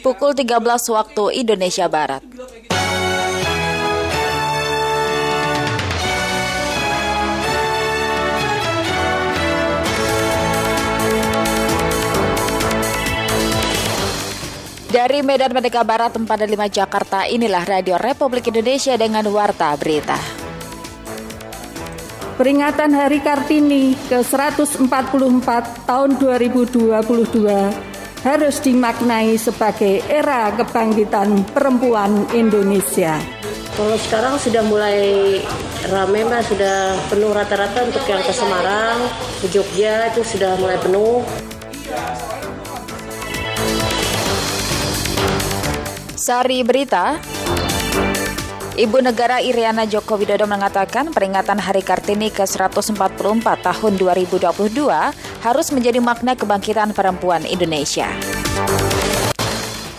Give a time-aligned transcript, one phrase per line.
[0.00, 0.56] pukul 13
[0.96, 2.24] waktu Indonesia Barat.
[14.92, 16.28] Dari Medan Merdeka Barat 45
[16.68, 20.20] Jakarta, inilah Radio Republik Indonesia dengan Warta Berita.
[22.36, 25.48] Peringatan Hari Kartini ke-144
[25.88, 27.91] tahun 2022
[28.22, 33.18] harus dimaknai sebagai era kebangkitan perempuan Indonesia.
[33.74, 35.40] Kalau sekarang sudah mulai
[35.90, 39.10] ramai mbak, sudah penuh rata-rata untuk yang ke Semarang,
[39.42, 41.24] ke Jogja itu sudah mulai penuh.
[46.14, 47.18] Sari Berita
[48.72, 54.48] Ibu Negara Iriana Joko Widodo mengatakan peringatan Hari Kartini ke-144 tahun 2022
[55.44, 58.08] harus menjadi makna kebangkitan perempuan Indonesia.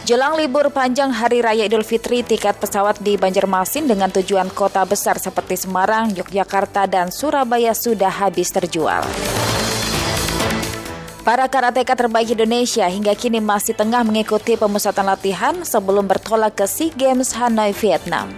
[0.10, 5.22] Jelang libur panjang Hari Raya Idul Fitri, tiket pesawat di Banjarmasin dengan tujuan kota besar
[5.22, 9.06] seperti Semarang, Yogyakarta, dan Surabaya sudah habis terjual.
[11.22, 16.90] Para karateka terbaik Indonesia hingga kini masih tengah mengikuti pemusatan latihan sebelum bertolak ke SEA
[16.98, 18.34] Games Hanoi, Vietnam.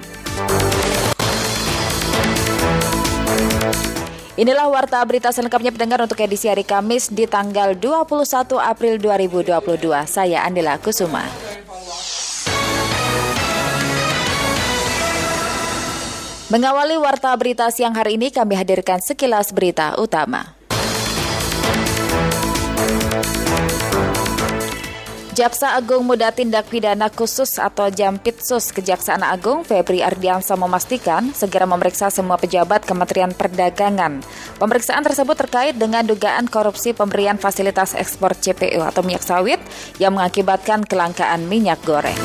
[4.35, 9.87] Inilah warta berita selengkapnya pendengar untuk edisi hari Kamis di tanggal 21 April 2022.
[10.11, 11.23] Saya Andila Kusuma.
[16.51, 20.64] Mengawali warta berita siang hari ini kami hadirkan sekilas berita utama.
[25.35, 32.07] Jaksa Agung Muda Tindak Pidana Khusus atau Jampitsus Kejaksaan Agung Febri Ardiansa memastikan segera memeriksa
[32.07, 34.23] semua pejabat Kementerian Perdagangan.
[34.55, 39.59] Pemeriksaan tersebut terkait dengan dugaan korupsi pemberian fasilitas ekspor CPO atau minyak sawit
[39.99, 42.15] yang mengakibatkan kelangkaan minyak goreng.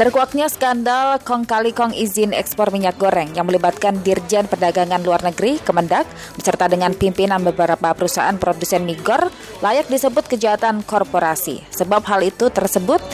[0.00, 5.60] Terkuaknya skandal kong kali kong izin ekspor minyak goreng yang melibatkan Dirjen Perdagangan Luar Negeri,
[5.60, 6.08] Kemendak,
[6.40, 9.28] beserta dengan pimpinan beberapa perusahaan produsen migor
[9.60, 11.68] layak disebut kejahatan korporasi.
[11.68, 13.04] Sebab hal itu tersebut,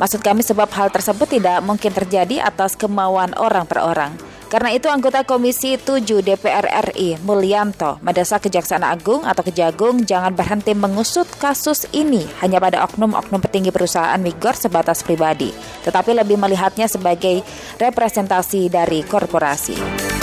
[0.00, 4.16] maksud kami sebab hal tersebut tidak mungkin terjadi atas kemauan orang per orang.
[4.54, 6.62] Karena itu anggota Komisi 7 DPR
[6.94, 13.42] RI Mulyanto mendesak Kejaksaan Agung atau Kejagung jangan berhenti mengusut kasus ini hanya pada oknum-oknum
[13.42, 15.50] petinggi perusahaan migor sebatas pribadi,
[15.82, 17.42] tetapi lebih melihatnya sebagai
[17.82, 20.13] representasi dari korporasi.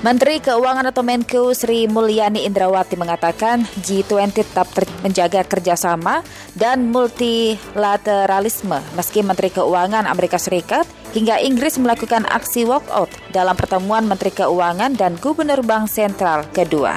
[0.00, 4.64] Menteri Keuangan atau Menku Sri Mulyani Indrawati mengatakan G20 tetap
[5.04, 6.24] menjaga kerjasama
[6.56, 14.32] dan multilateralisme meski Menteri Keuangan Amerika Serikat hingga Inggris melakukan aksi walkout dalam pertemuan Menteri
[14.32, 16.96] Keuangan dan Gubernur Bank Sentral kedua.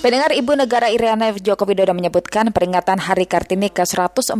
[0.00, 4.32] Pendengar Ibu Negara Iriana Joko Widodo menyebutkan peringatan Hari Kartini ke-144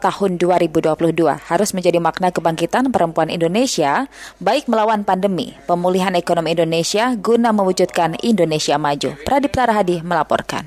[0.00, 0.96] tahun 2022
[1.44, 4.08] harus menjadi makna kebangkitan perempuan Indonesia
[4.40, 9.12] baik melawan pandemi, pemulihan ekonomi Indonesia guna mewujudkan Indonesia maju.
[9.28, 10.64] Pradipta Rahadi melaporkan.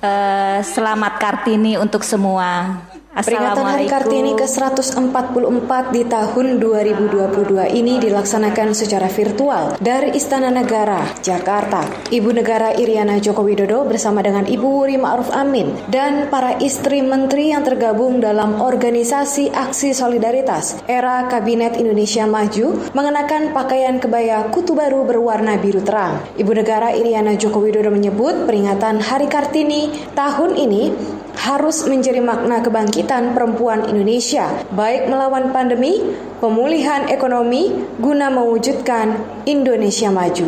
[0.00, 2.80] Uh, selamat Kartini untuk semua.
[3.10, 11.90] Peringatan Hari Kartini ke-144 di tahun 2022 ini dilaksanakan secara virtual dari Istana Negara, Jakarta.
[12.06, 17.50] Ibu Negara Iriana Joko Widodo bersama dengan Ibu Wuri Ma'ruf Amin dan para istri menteri
[17.50, 25.02] yang tergabung dalam organisasi Aksi Solidaritas era Kabinet Indonesia Maju mengenakan pakaian kebaya kutu baru
[25.02, 26.22] berwarna biru terang.
[26.38, 30.94] Ibu Negara Iriana Joko Widodo menyebut peringatan Hari Kartini tahun ini
[31.38, 36.02] harus menjadi makna kebangkitan perempuan Indonesia, baik melawan pandemi,
[36.42, 39.14] pemulihan ekonomi, guna mewujudkan
[39.46, 40.46] Indonesia maju.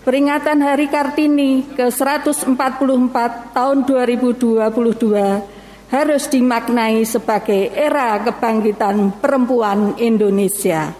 [0.00, 3.16] Peringatan Hari Kartini ke-144
[3.52, 10.94] tahun 2022 harus dimaknai sebagai era kebangkitan perempuan Indonesia.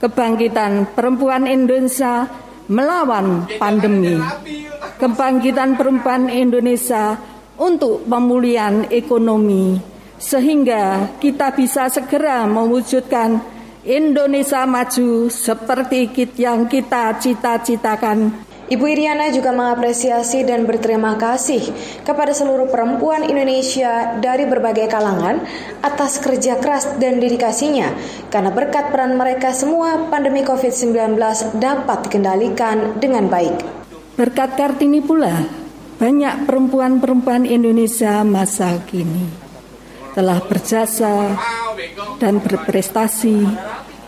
[0.00, 2.24] Kebangkitan perempuan Indonesia
[2.66, 4.16] melawan pandemi.
[4.96, 7.20] Kebangkitan perempuan Indonesia
[7.60, 9.76] untuk pemulihan ekonomi
[10.16, 13.40] sehingga kita bisa segera mewujudkan
[13.84, 18.48] Indonesia maju seperti yang kita cita-citakan.
[18.70, 21.58] Ibu Iriana juga mengapresiasi dan berterima kasih
[22.06, 25.42] kepada seluruh perempuan Indonesia dari berbagai kalangan
[25.82, 27.90] atas kerja keras dan dedikasinya
[28.30, 31.18] karena berkat peran mereka semua pandemi COVID-19
[31.58, 33.58] dapat dikendalikan dengan baik.
[34.14, 35.59] Berkat Kartini pula
[36.00, 39.28] banyak perempuan-perempuan Indonesia masa kini
[40.16, 41.36] telah berjasa
[42.16, 43.44] dan berprestasi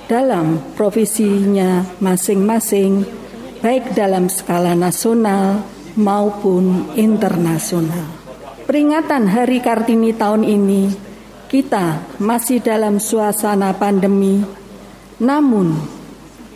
[0.09, 3.05] dalam profesinya masing-masing,
[3.61, 5.61] baik dalam skala nasional
[6.01, 8.09] maupun internasional.
[8.65, 10.89] Peringatan Hari Kartini tahun ini,
[11.53, 14.41] kita masih dalam suasana pandemi,
[15.21, 15.77] namun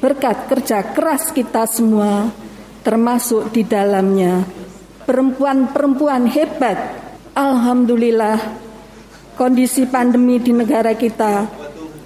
[0.00, 2.33] berkat kerja keras kita semua,
[2.81, 4.56] termasuk di dalamnya
[5.06, 6.76] perempuan-perempuan hebat.
[7.32, 8.37] Alhamdulillah,
[9.38, 11.47] kondisi pandemi di negara kita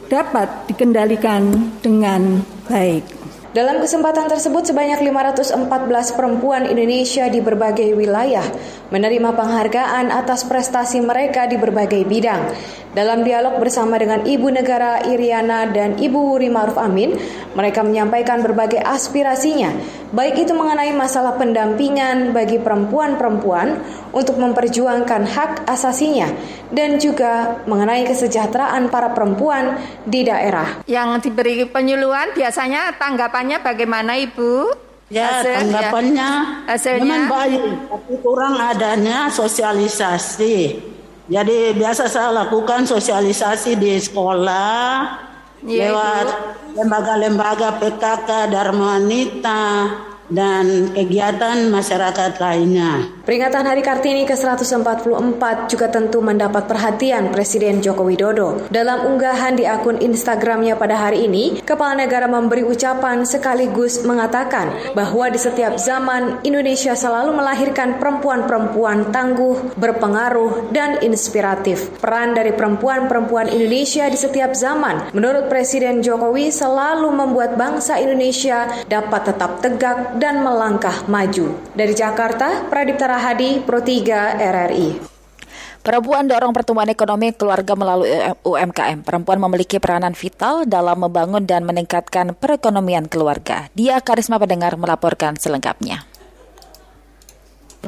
[0.07, 3.21] dapat dikendalikan dengan baik.
[3.51, 8.47] Dalam kesempatan tersebut sebanyak 514 perempuan Indonesia di berbagai wilayah
[8.95, 12.55] menerima penghargaan atas prestasi mereka di berbagai bidang.
[12.91, 17.15] Dalam dialog bersama dengan Ibu Negara Iriana dan Ibu Wuri Maruf Amin,
[17.55, 19.71] mereka menyampaikan berbagai aspirasinya,
[20.11, 23.79] baik itu mengenai masalah pendampingan bagi perempuan-perempuan
[24.11, 26.35] untuk memperjuangkan hak asasinya
[26.75, 30.83] dan juga mengenai kesejahteraan para perempuan di daerah.
[30.91, 34.75] Yang diberi penyuluhan biasanya tanggapannya bagaimana Ibu?
[35.15, 36.31] Ya, Hasil, tanggapannya
[36.67, 36.71] ya.
[36.75, 37.03] Hasilnya?
[37.07, 40.91] memang baik, tapi kurang adanya sosialisasi.
[41.31, 45.07] Jadi biasa saya lakukan sosialisasi di sekolah
[45.63, 46.27] ya, lewat
[46.75, 49.63] lembaga-lembaga PKK Dharma Wanita
[50.31, 53.11] dan kegiatan masyarakat lainnya.
[53.27, 58.67] Peringatan Hari Kartini ke-144 juga tentu mendapat perhatian Presiden Joko Widodo.
[58.75, 65.31] Dalam unggahan di akun Instagramnya pada hari ini, Kepala Negara memberi ucapan sekaligus mengatakan bahwa
[65.31, 71.91] di setiap zaman Indonesia selalu melahirkan perempuan-perempuan tangguh, berpengaruh, dan inspiratif.
[72.03, 79.35] Peran dari perempuan-perempuan Indonesia di setiap zaman, menurut Presiden Jokowi selalu membuat bangsa Indonesia dapat
[79.35, 81.57] tetap tegak dan melangkah maju.
[81.73, 84.89] Dari Jakarta, Pradipta Rahadi, Pro 3 RRI.
[85.81, 88.13] Perempuan dorong pertumbuhan ekonomi keluarga melalui
[88.45, 89.01] UMKM.
[89.01, 93.73] Perempuan memiliki peranan vital dalam membangun dan meningkatkan perekonomian keluarga.
[93.73, 96.10] Dia Karisma Pendengar melaporkan selengkapnya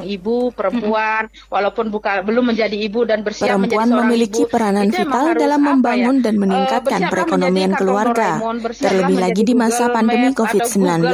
[0.01, 5.25] ibu perempuan walaupun bukan belum menjadi ibu dan bersiap perempuan menjadi memiliki ibu, peranan vital
[5.37, 8.29] dalam ya, membangun ya, dan meningkatkan uh, perekonomian keluarga.
[8.73, 11.05] Terlebih lagi di masa pandemi COVID-19,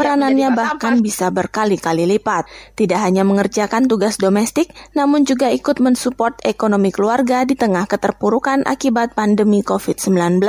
[0.00, 2.48] peranannya bahkan bisa berkali-kali lipat.
[2.74, 9.12] Tidak hanya mengerjakan tugas domestik, namun juga ikut mensupport ekonomi keluarga di tengah keterpurukan akibat
[9.12, 10.40] pandemi COVID-19.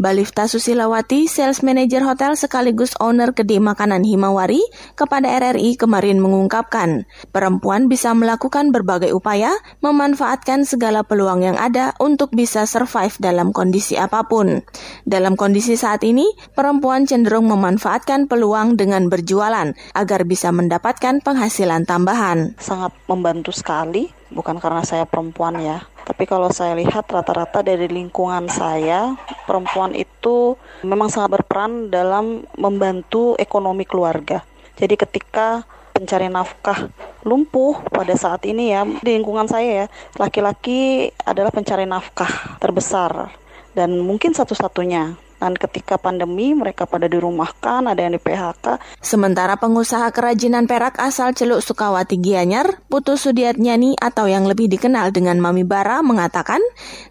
[0.00, 4.64] Balifta Susilawati, sales manager hotel sekaligus owner kedai makanan Himawari,
[4.96, 6.79] kepada RRI kemarin mengungkapkan,
[7.34, 9.52] perempuan bisa melakukan berbagai upaya
[9.84, 14.64] memanfaatkan segala peluang yang ada untuk bisa survive dalam kondisi apa pun.
[15.04, 22.56] Dalam kondisi saat ini, perempuan cenderung memanfaatkan peluang dengan berjualan agar bisa mendapatkan penghasilan tambahan.
[22.56, 28.50] Sangat membantu sekali, bukan karena saya perempuan ya, tapi kalau saya lihat rata-rata dari lingkungan
[28.50, 29.14] saya,
[29.46, 34.42] perempuan itu memang sangat berperan dalam membantu ekonomi keluarga.
[34.74, 35.62] Jadi ketika
[36.00, 36.88] pencari nafkah
[37.28, 39.86] lumpuh pada saat ini ya di lingkungan saya ya,
[40.16, 43.28] laki-laki adalah pencari nafkah terbesar
[43.76, 48.76] dan mungkin satu-satunya dan ketika pandemi mereka pada dirumahkan, ada yang di PHK.
[49.00, 55.40] Sementara pengusaha kerajinan perak asal Celuk Sukawati Gianyar, Putu Sudiatnyani atau yang lebih dikenal dengan
[55.40, 56.60] Mami Bara mengatakan,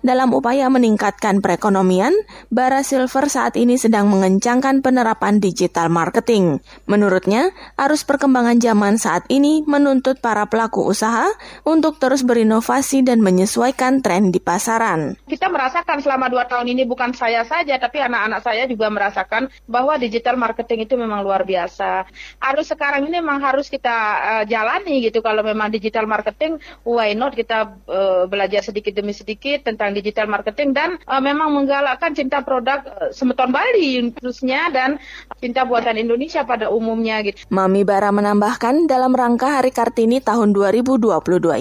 [0.05, 2.13] dalam upaya meningkatkan perekonomian,
[2.53, 6.61] Bara Silver saat ini sedang mengencangkan penerapan digital marketing.
[6.85, 7.49] Menurutnya,
[7.81, 11.25] arus perkembangan zaman saat ini menuntut para pelaku usaha
[11.65, 15.17] untuk terus berinovasi dan menyesuaikan tren di pasaran.
[15.25, 19.47] Kita merasakan selama dua tahun ini bukan saya saja, tapi anak anak-anak saya juga merasakan
[19.63, 22.03] bahwa digital marketing itu memang luar biasa.
[22.43, 25.23] Harus sekarang ini memang harus kita uh, jalani gitu.
[25.23, 30.75] Kalau memang digital marketing, why not kita uh, belajar sedikit demi sedikit tentang digital marketing
[30.75, 34.99] dan uh, memang menggalakkan cinta produk uh, semeton Bali khususnya dan
[35.39, 37.39] cinta buatan Indonesia pada umumnya gitu.
[37.47, 41.07] Mami Bara menambahkan dalam rangka Hari Kartini tahun 2022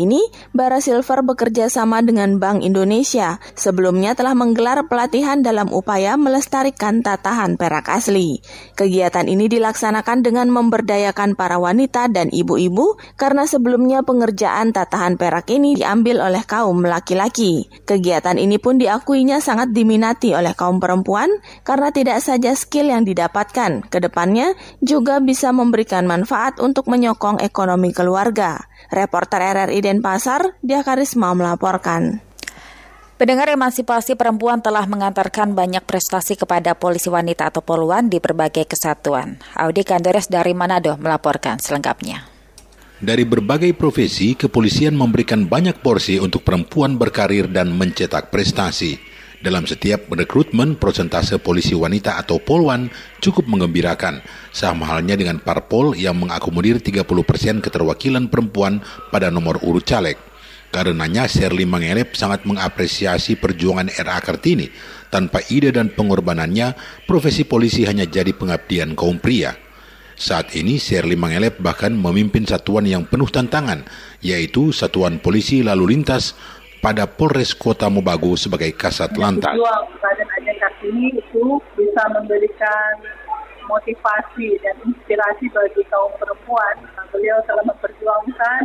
[0.02, 3.38] ini, Bara Silver bekerja sama dengan Bank Indonesia.
[3.54, 8.40] Sebelumnya telah menggelar pelatihan dalam upaya melestarikan melestarikan tatahan perak asli.
[8.72, 15.76] Kegiatan ini dilaksanakan dengan memberdayakan para wanita dan ibu-ibu karena sebelumnya pengerjaan tatahan perak ini
[15.76, 17.68] diambil oleh kaum laki-laki.
[17.84, 21.28] Kegiatan ini pun diakuinya sangat diminati oleh kaum perempuan
[21.68, 27.92] karena tidak saja skill yang didapatkan, ke depannya juga bisa memberikan manfaat untuk menyokong ekonomi
[27.92, 28.56] keluarga.
[28.88, 32.27] Reporter RRI Denpasar, Dia Karisma melaporkan.
[33.18, 39.42] Pendengar emansipasi perempuan telah mengantarkan banyak prestasi kepada polisi wanita atau poluan di berbagai kesatuan.
[39.58, 42.30] Audi Kandores dari Manado melaporkan selengkapnya.
[43.02, 48.94] Dari berbagai profesi, kepolisian memberikan banyak porsi untuk perempuan berkarir dan mencetak prestasi.
[49.42, 52.86] Dalam setiap rekrutmen, prosentase polisi wanita atau polwan
[53.18, 54.22] cukup mengembirakan,
[54.54, 58.78] sama halnya dengan parpol yang mengakomodir 30 persen keterwakilan perempuan
[59.10, 60.27] pada nomor urut caleg.
[60.68, 64.68] Karenanya Sherly Mangelep sangat mengapresiasi perjuangan RA Kartini.
[65.08, 66.76] Tanpa ide dan pengorbanannya,
[67.08, 69.56] profesi polisi hanya jadi pengabdian kaum pria.
[70.18, 73.86] Saat ini Sherly Mangelep bahkan memimpin satuan yang penuh tantangan,
[74.20, 76.36] yaitu Satuan Polisi Lalu Lintas
[76.84, 79.54] pada Polres Kota Mobagu sebagai kasat lantas.
[80.02, 81.44] Badan Ajen Kartini itu
[81.78, 82.92] bisa memberikan
[83.70, 86.76] motivasi dan inspirasi bagi kaum perempuan.
[87.14, 88.62] Beliau telah memperjuangkan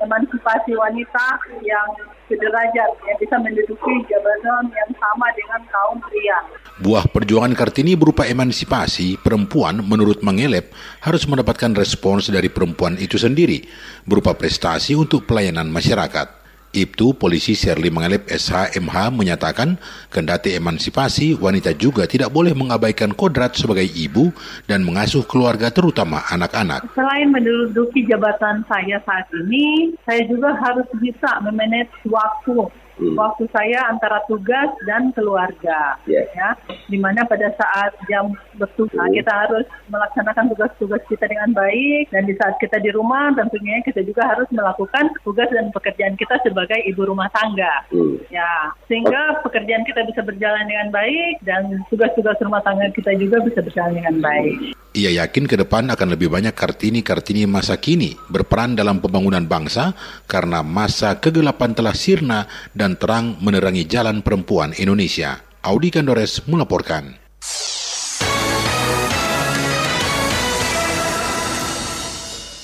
[0.00, 1.26] emansipasi wanita
[1.60, 1.88] yang
[2.26, 6.38] sederajat yang bisa menduduki jabatan yang sama dengan kaum pria.
[6.80, 10.72] Buah perjuangan Kartini berupa emansipasi perempuan menurut Mengelep
[11.04, 13.60] harus mendapatkan respons dari perempuan itu sendiri
[14.08, 16.39] berupa prestasi untuk pelayanan masyarakat.
[16.70, 19.74] Ibtu Polisi Sherly Mengalip SHMH menyatakan,
[20.06, 24.30] kendati emansipasi, wanita juga tidak boleh mengabaikan kodrat sebagai ibu
[24.70, 26.86] dan mengasuh keluarga terutama anak-anak.
[26.94, 32.70] Selain menduduki jabatan saya saat ini, saya juga harus bisa memanage waktu
[33.00, 33.16] hmm.
[33.16, 36.28] waktu saya antara tugas dan keluarga yeah.
[36.36, 36.48] ya
[36.86, 39.16] di mana pada saat jam bertugas hmm.
[39.16, 44.04] kita harus melaksanakan tugas-tugas kita dengan baik dan di saat kita di rumah tentunya kita
[44.04, 48.28] juga harus melakukan tugas dan pekerjaan kita sebagai ibu rumah tangga hmm.
[48.28, 53.64] ya sehingga pekerjaan kita bisa berjalan dengan baik dan tugas-tugas rumah tangga kita juga bisa
[53.64, 58.98] berjalan dengan baik ia yakin ke depan akan lebih banyak Kartini-Kartini masa kini berperan dalam
[58.98, 59.94] pembangunan bangsa
[60.26, 65.38] karena masa kegelapan telah sirna dan terang menerangi jalan perempuan Indonesia.
[65.62, 67.20] Audi Kandores melaporkan.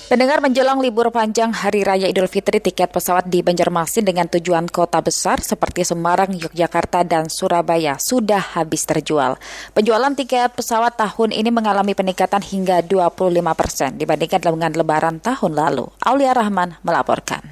[0.07, 5.03] Pendengar menjelang libur panjang Hari Raya Idul Fitri, tiket pesawat di Banjarmasin dengan tujuan kota
[5.03, 9.35] besar seperti Semarang, Yogyakarta, dan Surabaya sudah habis terjual.
[9.75, 13.19] Penjualan tiket pesawat tahun ini mengalami peningkatan hingga 25
[13.59, 15.91] persen dibandingkan dengan lebaran tahun lalu.
[16.07, 17.43] Aulia Rahman melaporkan.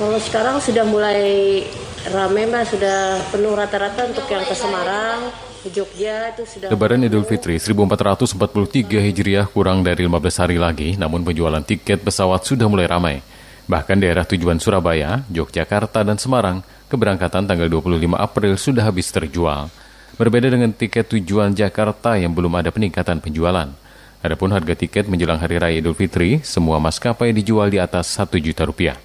[0.00, 1.20] Kalau sekarang sudah mulai
[2.16, 6.72] ramai, Mbak, sudah penuh rata-rata untuk yang ke Semarang, Jogja itu sudah...
[6.72, 12.66] Lebaran Idul Fitri 1443 Hijriah kurang dari 15 hari lagi, namun penjualan tiket pesawat sudah
[12.66, 13.22] mulai ramai.
[13.70, 19.70] Bahkan daerah tujuan Surabaya, Yogyakarta, dan Semarang, keberangkatan tanggal 25 April sudah habis terjual.
[20.18, 23.70] Berbeda dengan tiket tujuan Jakarta yang belum ada peningkatan penjualan.
[24.22, 28.62] Adapun harga tiket menjelang Hari Raya Idul Fitri, semua maskapai dijual di atas 1 juta
[28.66, 28.98] rupiah.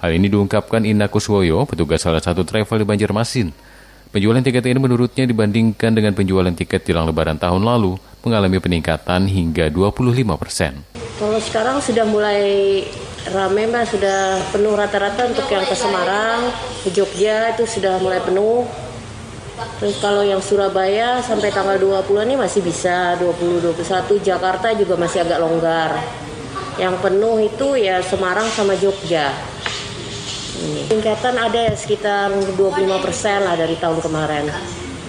[0.00, 3.71] Hal ini diungkapkan Ina Kuswoyo, petugas salah satu travel di Banjarmasin.
[4.12, 9.72] Penjualan tiket ini menurutnya dibandingkan dengan penjualan tiket jelang lebaran tahun lalu mengalami peningkatan hingga
[9.72, 10.84] 25 persen.
[11.16, 12.84] Kalau sekarang sudah mulai
[13.32, 16.52] ramai mbak, sudah penuh rata-rata untuk yang ke Semarang,
[16.84, 18.68] ke Jogja itu sudah mulai penuh.
[19.80, 25.24] Terus kalau yang Surabaya sampai tanggal 20 ini masih bisa, 20, 21, Jakarta juga masih
[25.24, 25.96] agak longgar.
[26.76, 29.32] Yang penuh itu ya Semarang sama Jogja.
[30.88, 34.46] Tingkatan ada ya sekitar 25 persen lah dari tahun kemarin.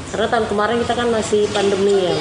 [0.09, 2.13] Karena tahun kemarin kita kan masih pandemi ya.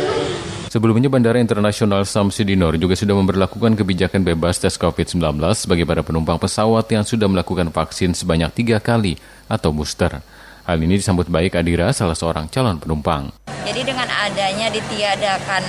[0.73, 5.37] Sebelumnya Bandara Internasional Samsudinor juga sudah memperlakukan kebijakan bebas tes COVID-19
[5.69, 9.21] bagi para penumpang pesawat yang sudah melakukan vaksin sebanyak tiga kali
[9.53, 10.25] atau booster.
[10.65, 13.29] Hal ini disambut baik Adira, salah seorang calon penumpang.
[13.69, 15.61] Jadi dengan adanya ditiadakan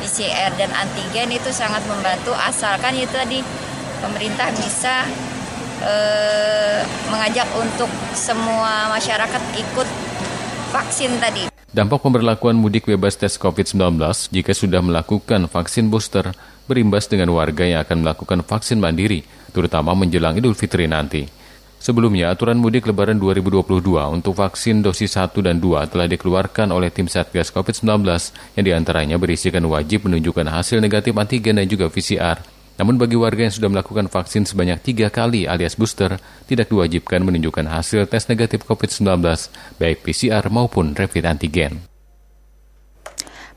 [0.00, 3.44] PCR dan antigen itu sangat membantu asalkan itu tadi
[4.00, 5.04] pemerintah bisa
[5.84, 9.88] eh, mengajak untuk semua masyarakat ikut
[10.70, 11.42] vaksin tadi.
[11.70, 14.02] Dampak pemberlakuan mudik bebas tes COVID-19
[14.34, 16.34] jika sudah melakukan vaksin booster
[16.66, 19.22] berimbas dengan warga yang akan melakukan vaksin mandiri,
[19.54, 21.26] terutama menjelang Idul Fitri nanti.
[21.80, 23.64] Sebelumnya, aturan mudik lebaran 2022
[24.12, 28.04] untuk vaksin dosis 1 dan 2 telah dikeluarkan oleh tim Satgas COVID-19
[28.58, 33.44] yang di antaranya berisikan wajib menunjukkan hasil negatif antigen dan juga PCR namun bagi warga
[33.44, 36.16] yang sudah melakukan vaksin sebanyak tiga kali alias booster,
[36.48, 39.20] tidak diwajibkan menunjukkan hasil tes negatif COVID-19,
[39.76, 41.84] baik PCR maupun rapid antigen.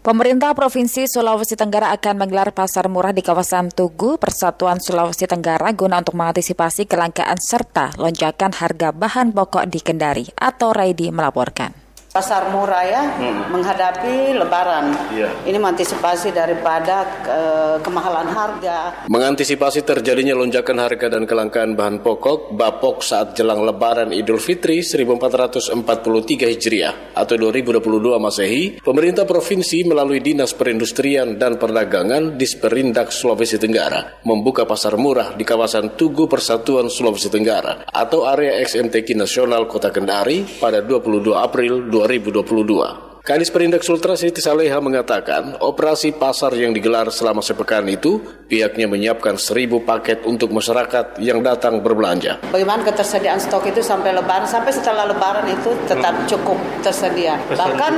[0.03, 6.03] Pemerintah Provinsi Sulawesi Tenggara akan menggelar pasar murah di kawasan Tugu, Persatuan Sulawesi Tenggara guna
[6.03, 11.82] untuk mengantisipasi kelangkaan serta lonjakan harga bahan pokok di Kendari atau Raidi melaporkan
[12.13, 13.49] pasar murah ya hmm.
[13.49, 14.93] menghadapi lebaran.
[15.17, 15.33] Yeah.
[15.49, 17.39] Ini mengantisipasi daripada ke
[17.81, 19.09] kemahalan harga.
[19.09, 26.53] Mengantisipasi terjadinya lonjakan harga dan kelangkaan bahan pokok, Bapok saat jelang lebaran Idul Fitri 1443
[26.53, 27.81] Hijriah atau 2022
[28.21, 35.41] Masehi, pemerintah provinsi melalui Dinas Perindustrian dan Perdagangan Disperindak Sulawesi Tenggara membuka pasar murah di
[35.41, 42.02] kawasan Tugu Persatuan Sulawesi Tenggara atau area XMTQ Nasional Kota Kendari pada 22 April 2022
[42.07, 43.12] 2022.
[43.23, 48.19] Kadis Perindak Sultra Siti Saleha mengatakan, operasi pasar yang digelar selama sepekan itu,
[48.51, 52.43] pihaknya menyiapkan seribu paket untuk masyarakat yang datang berbelanja.
[52.51, 56.27] Bagaimana ketersediaan stok itu sampai lebaran, sampai setelah lebaran itu tetap hmm.
[56.35, 57.39] cukup tersedia.
[57.47, 57.93] Bahkan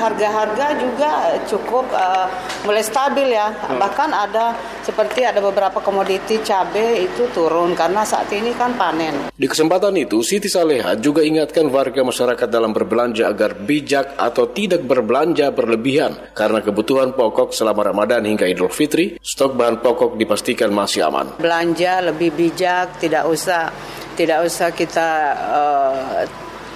[0.00, 2.32] harga-harga juga cukup uh,
[2.64, 3.52] mulai stabil ya.
[3.52, 3.76] Hmm.
[3.76, 9.28] Bahkan ada seperti ada beberapa komoditi cabai itu turun karena saat ini kan panen.
[9.36, 14.69] Di kesempatan itu, Siti Saleha juga ingatkan warga masyarakat dalam berbelanja agar bijak atau tidak
[14.70, 20.70] tidak berbelanja berlebihan karena kebutuhan pokok selama Ramadan hingga Idul Fitri, stok bahan pokok dipastikan
[20.70, 21.42] masih aman.
[21.42, 23.74] Belanja lebih bijak, tidak usah
[24.14, 26.22] tidak usah kita uh,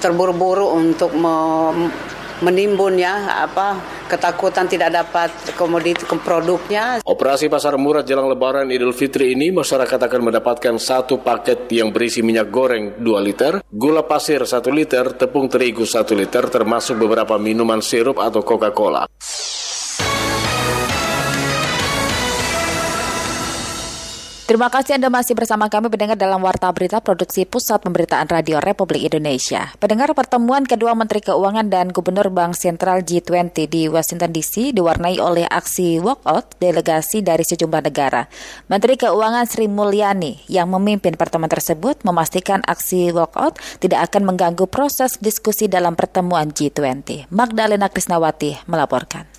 [0.02, 1.14] terburu-buru untuk
[2.42, 3.78] menimbun ya apa
[4.10, 7.04] ketakutan tidak dapat komoditi produknya.
[7.04, 12.24] Operasi pasar murah jelang lebaran Idul Fitri ini masyarakat akan mendapatkan satu paket yang berisi
[12.24, 17.78] minyak goreng 2 liter, gula pasir 1 liter, tepung terigu 1 liter termasuk beberapa minuman
[17.84, 19.06] sirup atau Coca-Cola.
[24.44, 29.08] Terima kasih Anda masih bersama kami pendengar dalam Warta Berita Produksi Pusat Pemberitaan Radio Republik
[29.08, 29.72] Indonesia.
[29.80, 35.48] Pendengar pertemuan kedua Menteri Keuangan dan Gubernur Bank Sentral G20 di Washington DC diwarnai oleh
[35.48, 38.28] aksi walkout delegasi dari sejumlah negara.
[38.68, 45.16] Menteri Keuangan Sri Mulyani yang memimpin pertemuan tersebut memastikan aksi walkout tidak akan mengganggu proses
[45.24, 47.32] diskusi dalam pertemuan G20.
[47.32, 49.33] Magdalena Krisnawati melaporkan.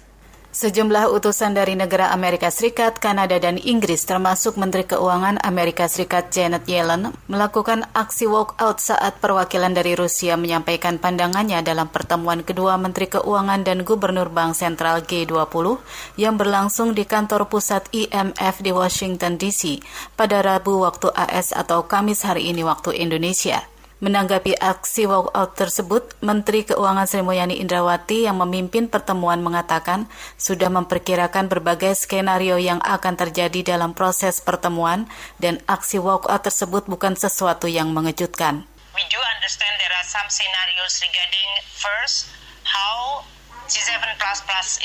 [0.56, 6.64] Sejumlah utusan dari negara Amerika Serikat, Kanada, dan Inggris termasuk Menteri Keuangan Amerika Serikat Janet
[6.64, 13.68] Yellen melakukan aksi walkout saat perwakilan dari Rusia menyampaikan pandangannya dalam pertemuan kedua Menteri Keuangan
[13.68, 15.76] dan Gubernur Bank Sentral G20
[16.16, 19.84] yang berlangsung di kantor pusat IMF di Washington DC
[20.16, 23.75] pada Rabu waktu AS atau Kamis hari ini waktu Indonesia.
[24.06, 30.06] Menanggapi aksi walkout tersebut, Menteri Keuangan Sri Mulyani Indrawati yang memimpin pertemuan mengatakan
[30.38, 35.10] sudah memperkirakan berbagai skenario yang akan terjadi dalam proses pertemuan
[35.42, 38.70] dan aksi walkout tersebut bukan sesuatu yang mengejutkan.
[38.94, 42.29] We do understand there are some scenarios regarding first
[42.62, 43.25] how
[43.66, 43.90] G7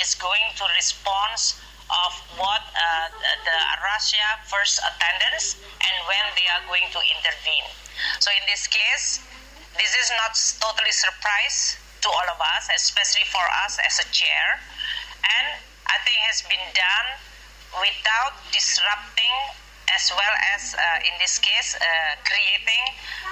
[0.00, 1.59] is going to respond
[2.06, 7.68] of what uh, the Russia first attendance and when they are going to intervene.
[8.22, 9.20] So in this case,
[9.76, 14.60] this is not totally surprise to all of us, especially for us as a chair,
[15.20, 17.08] and I think has been done
[17.78, 19.34] without disrupting
[19.94, 21.82] as well as uh, in this case uh,
[22.24, 22.84] creating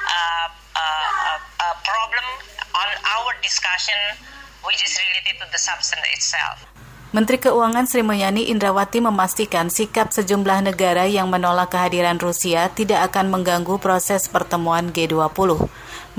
[0.05, 2.27] uh, a problem
[2.75, 3.99] on our discussion
[4.65, 6.67] which is related to the substance itself.
[7.09, 13.33] Menteri Keuangan Sri Mulyani Indrawati memastikan sikap sejumlah negara yang menolak kehadiran Rusia tidak akan
[13.33, 15.57] mengganggu proses pertemuan G20.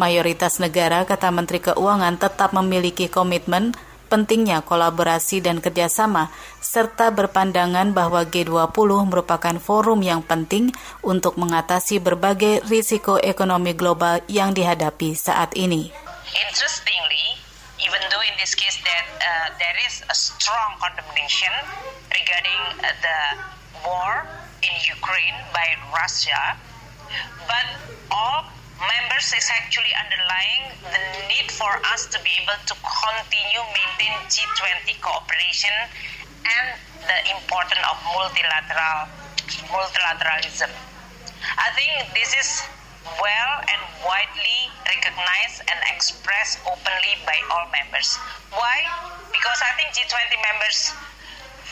[0.02, 3.78] Mayoritas negara, kata Menteri Keuangan, tetap memiliki komitmen
[4.10, 10.73] pentingnya kolaborasi dan kerjasama, serta berpandangan bahwa G20 merupakan forum yang penting
[11.06, 15.93] untuk mengatasi berbagai risiko ekonomi global yang dihadapi saat ini.
[17.84, 21.52] Even though in this case that uh, there is a strong condemnation
[22.12, 23.20] regarding uh, the
[23.88, 24.28] war
[24.63, 26.60] in Ukraine by Russia,
[27.48, 27.68] but
[28.12, 34.15] all members is actually underlying the need for us to be able to continue maintain
[34.28, 35.76] G20 cooperation
[36.48, 36.68] and
[37.04, 39.12] the importance of multilateral
[39.68, 40.72] multilateralism.
[41.58, 42.50] I think this is
[43.06, 48.20] well and widely recognized and expressed openly by all members.
[48.52, 48.78] Why?
[49.32, 50.94] Because I think G20 members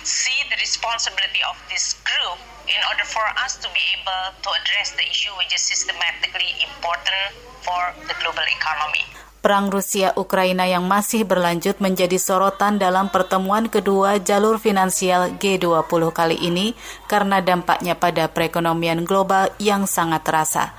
[0.08, 4.96] see the responsibility of this group in order for us to be able to address
[4.96, 9.04] the issue which is systematically important for the global economy.
[9.38, 16.76] Perang Rusia-Ukraina yang masih berlanjut menjadi sorotan dalam pertemuan kedua jalur finansial G20 kali ini
[17.08, 20.76] karena dampaknya pada perekonomian global yang sangat terasa.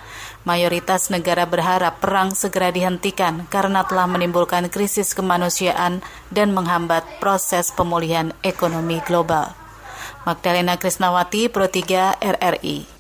[0.49, 6.01] Mayoritas negara berharap perang segera dihentikan karena telah menimbulkan krisis kemanusiaan
[6.33, 9.53] dan menghambat proses pemulihan ekonomi global.
[10.25, 12.98] Magdalena Krisnawati, Pro 3 RRI.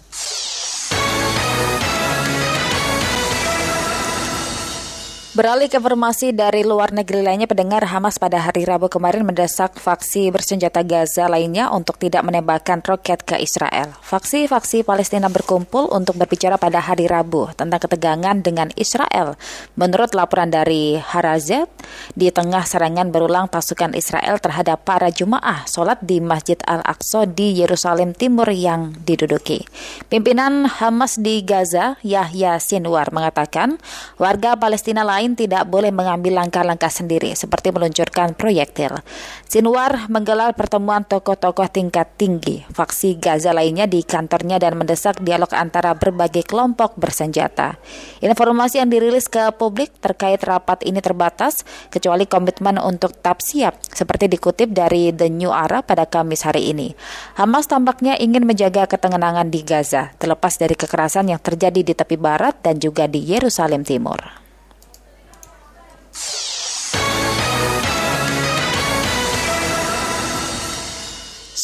[5.38, 10.34] Beralih ke informasi dari luar negeri lainnya, pendengar Hamas pada hari Rabu kemarin mendesak faksi
[10.34, 13.94] bersenjata Gaza lainnya untuk tidak menembakkan roket ke Israel.
[14.02, 19.38] Faksi-faksi Palestina berkumpul untuk berbicara pada hari Rabu tentang ketegangan dengan Israel.
[19.78, 21.70] Menurut laporan dari Harazet,
[22.18, 28.10] di tengah serangan berulang pasukan Israel terhadap para jemaah sholat di Masjid Al-Aqsa di Yerusalem
[28.10, 29.62] Timur yang diduduki.
[30.10, 33.78] Pimpinan Hamas di Gaza, Yahya Sinwar, mengatakan
[34.18, 39.04] warga Palestina lain lain tidak boleh mengambil langkah-langkah sendiri seperti meluncurkan proyektil.
[39.44, 45.92] Sinwar menggelar pertemuan tokoh-tokoh tingkat tinggi faksi Gaza lainnya di kantornya dan mendesak dialog antara
[45.92, 47.76] berbagai kelompok bersenjata.
[48.24, 54.32] Informasi yang dirilis ke publik terkait rapat ini terbatas kecuali komitmen untuk tetap siap seperti
[54.32, 56.96] dikutip dari The New Arab pada Kamis hari ini.
[57.36, 62.64] Hamas tampaknya ingin menjaga ketenangan di Gaza terlepas dari kekerasan yang terjadi di tepi barat
[62.64, 64.47] dan juga di Yerusalem Timur.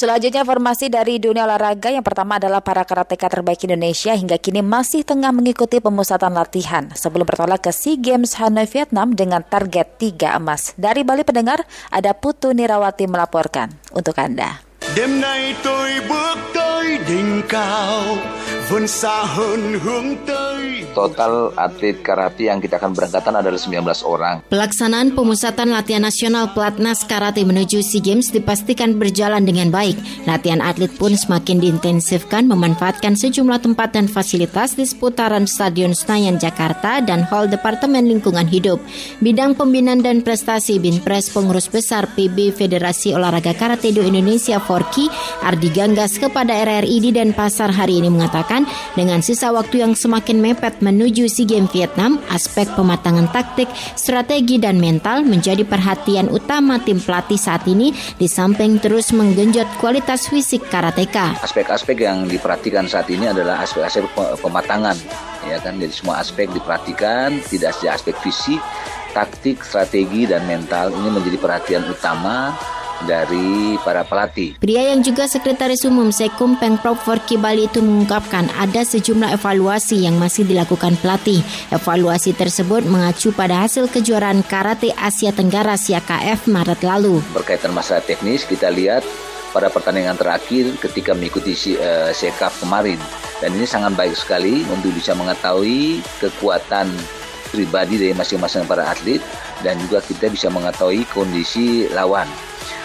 [0.04, 5.00] Selanjutnya informasi dari dunia olahraga yang pertama adalah para karateka terbaik Indonesia hingga kini masih
[5.00, 10.76] tengah mengikuti pemusatan latihan sebelum bertolak ke SEA Games Hanoi Vietnam dengan target 3 emas.
[10.76, 14.60] Dari Bali pendengar ada Putu Nirawati melaporkan untuk Anda.
[16.84, 18.16] Tới đỉnh cao
[18.68, 24.46] vươn xa hơn hướng tới Total atlet karate yang kita akan berangkatan adalah 19 orang.
[24.46, 29.98] Pelaksanaan pemusatan latihan nasional Pelatnas Karate menuju SEA Games dipastikan berjalan dengan baik.
[30.30, 37.02] Latihan atlet pun semakin diintensifkan memanfaatkan sejumlah tempat dan fasilitas di seputaran Stadion Senayan Jakarta
[37.02, 38.78] dan Hall Departemen Lingkungan Hidup.
[39.18, 45.10] Bidang Pembinaan dan Prestasi Binpres Pengurus Besar PB Federasi Olahraga Karate Do Indonesia Forki
[45.42, 48.66] Ardi Ganggas kepada RRI di Denpasar hari ini mengatakan
[48.98, 54.82] dengan sisa waktu yang semakin mepet menuju SEA Games Vietnam, aspek pematangan taktik, strategi dan
[54.82, 61.38] mental menjadi perhatian utama tim pelatih saat ini di samping terus menggenjot kualitas fisik karateka.
[61.46, 64.10] Aspek-aspek yang diperhatikan saat ini adalah aspek-aspek
[64.42, 64.98] pematangan,
[65.46, 65.78] ya kan.
[65.78, 68.58] Jadi semua aspek diperhatikan, tidak saja aspek fisik,
[69.14, 72.50] taktik, strategi dan mental ini menjadi perhatian utama
[73.02, 74.54] dari para pelatih.
[74.62, 80.14] Pria yang juga Sekretaris Umum Sekum Pengprov Forki Bali itu mengungkapkan ada sejumlah evaluasi yang
[80.16, 81.42] masih dilakukan pelatih.
[81.74, 87.18] Evaluasi tersebut mengacu pada hasil kejuaraan Karate Asia Tenggara SIAKF Maret lalu.
[87.34, 89.02] Berkaitan masalah teknis, kita lihat
[89.54, 92.98] pada pertandingan terakhir ketika mengikuti uh, SEKAF kemarin.
[93.38, 96.90] Dan ini sangat baik sekali untuk bisa mengetahui kekuatan
[97.54, 99.22] pribadi dari masing-masing para atlet
[99.62, 102.26] dan juga kita bisa mengetahui kondisi lawan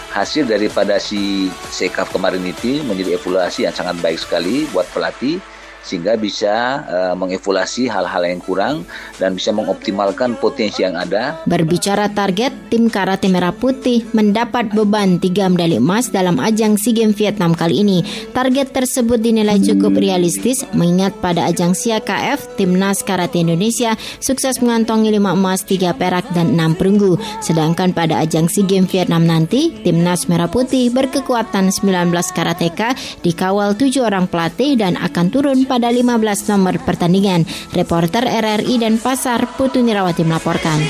[0.10, 5.38] hasil daripada si sekaf kemarin itu menjadi evaluasi yang sangat baik sekali buat pelatih
[5.84, 8.84] sehingga bisa uh, mengevaluasi hal-hal yang kurang
[9.18, 11.40] dan bisa mengoptimalkan potensi yang ada.
[11.48, 17.16] Berbicara target, tim Karate Merah Putih mendapat beban tiga medali emas dalam ajang SEA Games
[17.16, 18.04] Vietnam kali ini.
[18.36, 25.16] Target tersebut dinilai cukup realistis mengingat pada ajang SIA KF, Timnas Karate Indonesia sukses mengantongi
[25.16, 27.16] lima emas, tiga perak, dan enam perunggu.
[27.40, 34.04] Sedangkan pada ajang SEA Games Vietnam nanti, Timnas Merah Putih berkekuatan 19 karateka dikawal tujuh
[34.06, 37.46] orang pelatih dan akan turun pada 15 nomor pertandingan.
[37.78, 40.82] Reporter RRI dan Pasar Putu Nirawati melaporkan.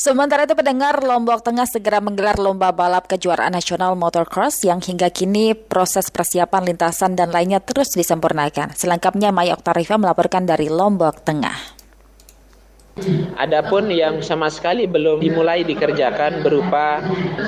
[0.00, 5.52] Sementara itu pendengar Lombok Tengah segera menggelar lomba balap kejuaraan nasional motocross yang hingga kini
[5.52, 8.72] proses persiapan lintasan dan lainnya terus disempurnakan.
[8.72, 11.79] Selengkapnya Maya Oktarifa melaporkan dari Lombok Tengah.
[13.36, 17.00] Adapun yang sama sekali belum dimulai dikerjakan berupa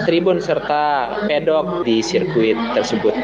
[0.04, 3.14] tribun serta pedok di sirkuit tersebut.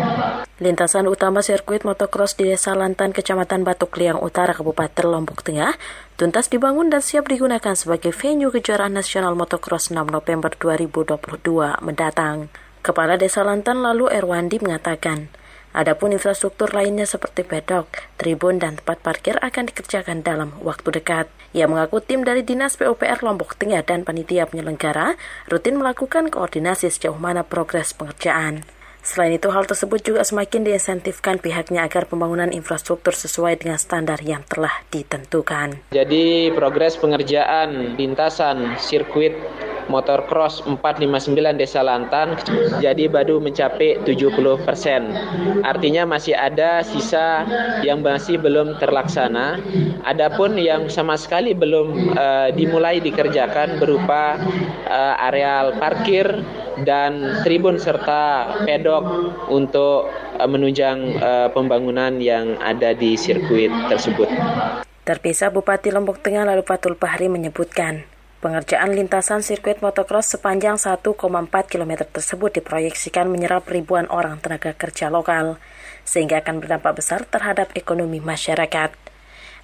[0.58, 5.78] Lintasan utama sirkuit motocross di Desa Lantan, Kecamatan Batu Kliang Utara, Kabupaten Lombok Tengah,
[6.18, 12.50] tuntas dibangun dan siap digunakan sebagai venue kejuaraan nasional motocross 6 November 2022 mendatang.
[12.82, 15.30] Kepala Desa Lantan lalu Erwandi mengatakan,
[15.76, 17.86] Adapun infrastruktur lainnya seperti pedok,
[18.18, 21.30] tribun, dan tempat parkir akan dikerjakan dalam waktu dekat.
[21.56, 25.16] Ia mengaku tim dari Dinas PUPR Lombok Tengah dan panitia penyelenggara
[25.48, 28.77] rutin melakukan koordinasi sejauh mana progres pengerjaan.
[29.08, 34.44] Selain itu, hal tersebut juga semakin diinsentifkan pihaknya agar pembangunan infrastruktur sesuai dengan standar yang
[34.44, 35.80] telah ditentukan.
[35.96, 39.32] Jadi, progres pengerjaan lintasan sirkuit
[39.88, 42.36] motor cross 459 Desa Lantan
[42.84, 44.36] jadi baru mencapai 70
[44.68, 45.08] persen.
[45.64, 47.48] Artinya masih ada sisa
[47.80, 49.56] yang masih belum terlaksana.
[50.04, 54.36] Adapun yang sama sekali belum uh, dimulai dikerjakan berupa
[54.86, 56.44] uh, areal parkir
[56.82, 59.04] dan tribun serta pedok
[59.50, 64.28] untuk uh, menunjang uh, pembangunan yang ada di sirkuit tersebut.
[65.06, 68.04] Terpisah Bupati Lombok Tengah lalu Fatul Pahri menyebutkan,
[68.38, 71.10] Pengerjaan lintasan sirkuit motocross sepanjang 1,4
[71.66, 75.58] km tersebut diproyeksikan menyerap ribuan orang tenaga kerja lokal,
[76.06, 79.07] sehingga akan berdampak besar terhadap ekonomi masyarakat.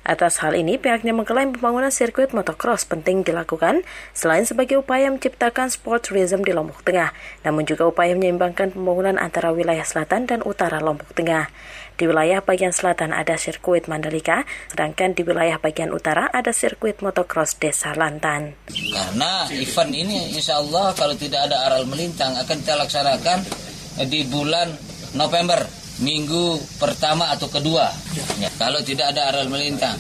[0.05, 6.05] Atas hal ini, pihaknya mengklaim pembangunan sirkuit motocross penting dilakukan selain sebagai upaya menciptakan sport
[6.13, 11.17] tourism di Lombok Tengah, namun juga upaya menyeimbangkan pembangunan antara wilayah selatan dan utara Lombok
[11.17, 11.49] Tengah.
[11.97, 17.57] Di wilayah bagian selatan ada sirkuit Mandalika, sedangkan di wilayah bagian utara ada sirkuit motocross
[17.57, 18.61] Desa Lantan.
[18.69, 23.39] Karena event ini insya Allah kalau tidak ada aral melintang akan kita laksanakan
[24.11, 24.69] di bulan
[25.15, 25.63] November,
[26.03, 27.91] minggu pertama atau kedua.
[28.43, 29.95] Ya, kalau tidak ada aral melintang.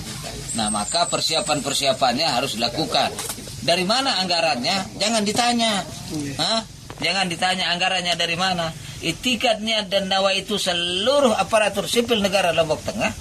[0.54, 3.10] Nah maka persiapan-persiapannya harus dilakukan.
[3.64, 4.98] Dari mana anggarannya?
[4.98, 5.82] Jangan ditanya.
[6.38, 6.60] Hah?
[7.02, 8.70] Jangan ditanya anggarannya dari mana.
[9.04, 13.12] Itikadnya dan nawa itu seluruh aparatur sipil negara Lombok Tengah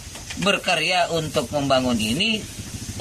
[0.42, 2.42] berkarya untuk membangun ini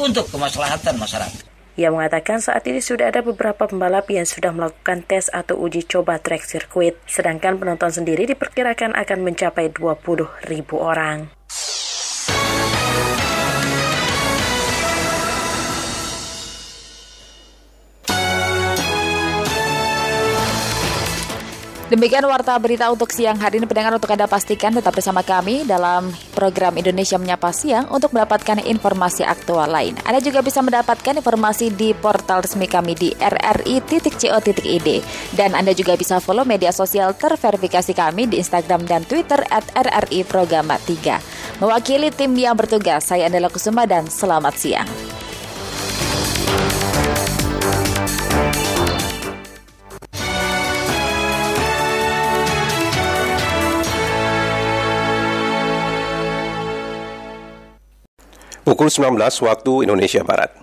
[0.01, 1.52] untuk kemaslahatan masyarakat.
[1.73, 6.21] Ia mengatakan saat ini sudah ada beberapa pembalap yang sudah melakukan tes atau uji coba
[6.21, 11.42] trek sirkuit, sedangkan penonton sendiri diperkirakan akan mencapai 20 ribu orang.
[21.93, 23.69] Demikian warta berita untuk siang hari ini.
[23.69, 29.29] Pendengar untuk Anda pastikan tetap bersama kami dalam program Indonesia Menyapa Siang untuk mendapatkan informasi
[29.29, 29.93] aktual lain.
[30.09, 34.89] Anda juga bisa mendapatkan informasi di portal resmi kami di rri.co.id.
[35.37, 40.25] Dan Anda juga bisa follow media sosial terverifikasi kami di Instagram dan Twitter at RRI
[40.25, 41.61] Programa 3.
[41.61, 45.22] Mewakili tim yang bertugas, saya Andela Kusuma dan selamat siang.
[58.63, 60.55] Pukul 19 waktu Indonesia Barat.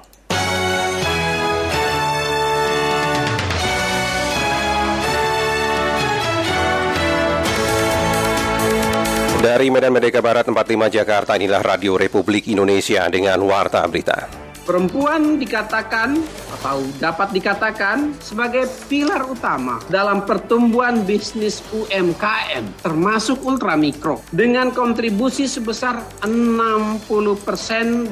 [9.40, 14.49] Dari Medan Merdeka Barat 45 Jakarta inilah Radio Republik Indonesia dengan Warta Berita.
[14.70, 16.14] Perempuan dikatakan
[16.62, 26.06] atau dapat dikatakan sebagai pilar utama dalam pertumbuhan bisnis UMKM termasuk ultramikro dengan kontribusi sebesar
[26.22, 27.02] 60%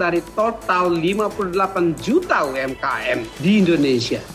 [0.02, 4.26] dari total 58 juta UMKM di Indonesia.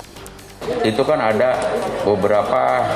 [0.87, 1.59] Itu kan ada
[2.07, 2.87] beberapa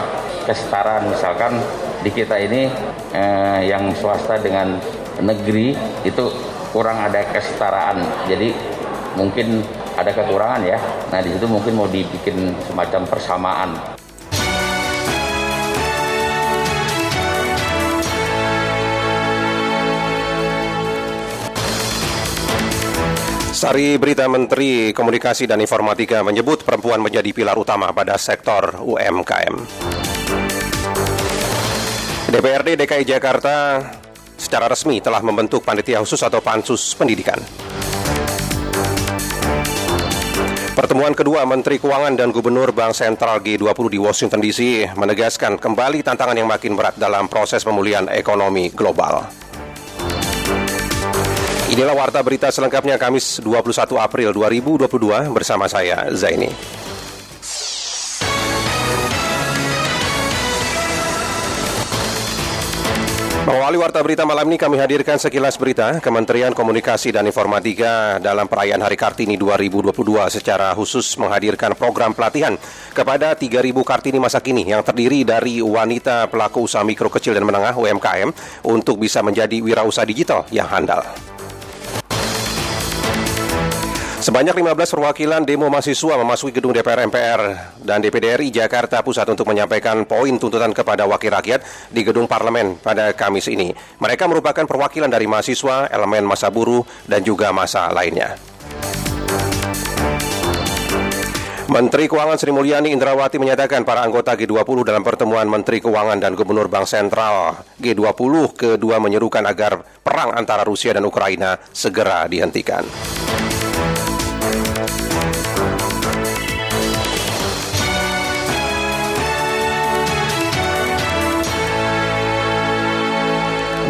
[0.47, 1.59] kesetaraan misalkan
[2.07, 2.71] di kita ini
[3.11, 4.79] eh, yang swasta dengan
[5.19, 5.75] negeri
[6.07, 6.31] itu
[6.71, 8.07] kurang ada kesetaraan.
[8.31, 8.76] Jadi
[9.17, 9.65] mungkin
[9.97, 10.79] ada kekurangan ya.
[11.11, 13.71] Nah di situ mungkin mau dibikin semacam persamaan.
[23.57, 29.57] Sari berita Menteri Komunikasi dan Informatika menyebut perempuan menjadi pilar utama pada sektor UMKM.
[32.29, 33.81] DPRD DKI Jakarta
[34.37, 37.41] secara resmi telah membentuk panitia khusus atau pansus pendidikan.
[40.77, 46.37] Pertemuan kedua Menteri Keuangan dan Gubernur Bank Sentral G20 di Washington DC menegaskan kembali tantangan
[46.37, 49.25] yang makin berat dalam proses pemulihan ekonomi global.
[51.73, 56.53] Inilah warta berita selengkapnya Kamis 21 April 2022 bersama saya Zaini.
[63.47, 68.83] Mengawali warta berita malam ini kami hadirkan sekilas berita Kementerian Komunikasi dan Informatika dalam perayaan
[68.83, 69.95] Hari Kartini 2022
[70.35, 72.59] secara khusus menghadirkan program pelatihan
[72.91, 77.79] kepada 3.000 Kartini masa kini yang terdiri dari wanita pelaku usaha mikro kecil dan menengah
[77.79, 78.35] UMKM
[78.67, 81.07] untuk bisa menjadi wirausaha digital yang handal.
[84.27, 87.41] Sebanyak 15 perwakilan demo mahasiswa memasuki gedung DPR MPR
[87.79, 91.63] dan DPD RI Jakarta Pusat untuk menyampaikan poin tuntutan kepada wakil rakyat
[91.95, 93.71] di gedung parlemen pada Kamis ini.
[94.03, 98.35] Mereka merupakan perwakilan dari mahasiswa, elemen masa buruh, dan juga masa lainnya.
[101.71, 106.67] Menteri Keuangan Sri Mulyani Indrawati menyatakan para anggota G20 dalam pertemuan Menteri Keuangan dan Gubernur
[106.67, 112.83] Bank Sentral G20 kedua menyerukan agar perang antara Rusia dan Ukraina segera dihentikan.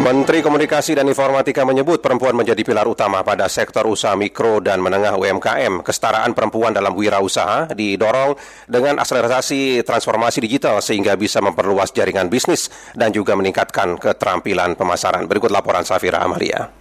[0.07, 5.19] Menteri Komunikasi dan Informatika menyebut perempuan menjadi pilar utama pada sektor usaha mikro dan menengah
[5.19, 5.83] UMKM.
[5.83, 8.39] Kesetaraan perempuan dalam wirausaha didorong
[8.71, 15.27] dengan akselerasi transformasi digital sehingga bisa memperluas jaringan bisnis dan juga meningkatkan keterampilan pemasaran.
[15.27, 16.71] Berikut laporan Safira Amalia.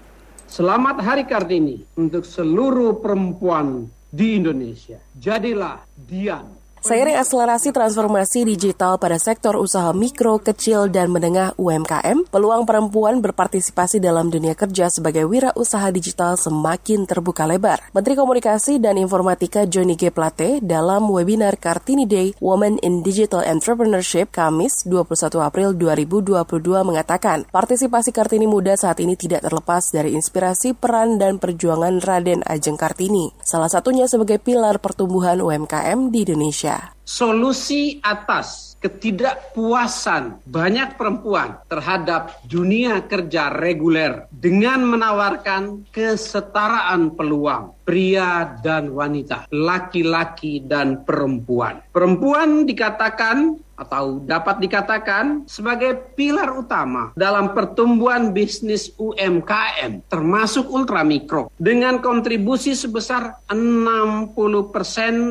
[0.46, 5.02] Selamat Hari Kartini untuk seluruh perempuan di Indonesia.
[5.18, 6.55] Jadilah Dian
[6.86, 13.98] Seiring akselerasi transformasi digital pada sektor usaha mikro, kecil, dan menengah UMKM, peluang perempuan berpartisipasi
[13.98, 17.82] dalam dunia kerja sebagai wirausaha digital semakin terbuka lebar.
[17.90, 20.14] Menteri Komunikasi dan Informatika Johnny G.
[20.14, 26.38] Plate dalam webinar Kartini Day Women in Digital Entrepreneurship Kamis 21 April 2022
[26.86, 32.78] mengatakan, partisipasi Kartini muda saat ini tidak terlepas dari inspirasi peran dan perjuangan Raden Ajeng
[32.78, 36.75] Kartini, salah satunya sebagai pilar pertumbuhan UMKM di Indonesia
[37.06, 48.90] solusi atas ketidakpuasan banyak perempuan terhadap dunia kerja reguler dengan menawarkan kesetaraan peluang pria dan
[48.90, 51.78] wanita, laki-laki dan perempuan.
[51.94, 62.00] Perempuan dikatakan atau dapat dikatakan sebagai pilar utama dalam pertumbuhan bisnis UMKM termasuk ultramikro dengan
[62.00, 64.32] kontribusi sebesar 60%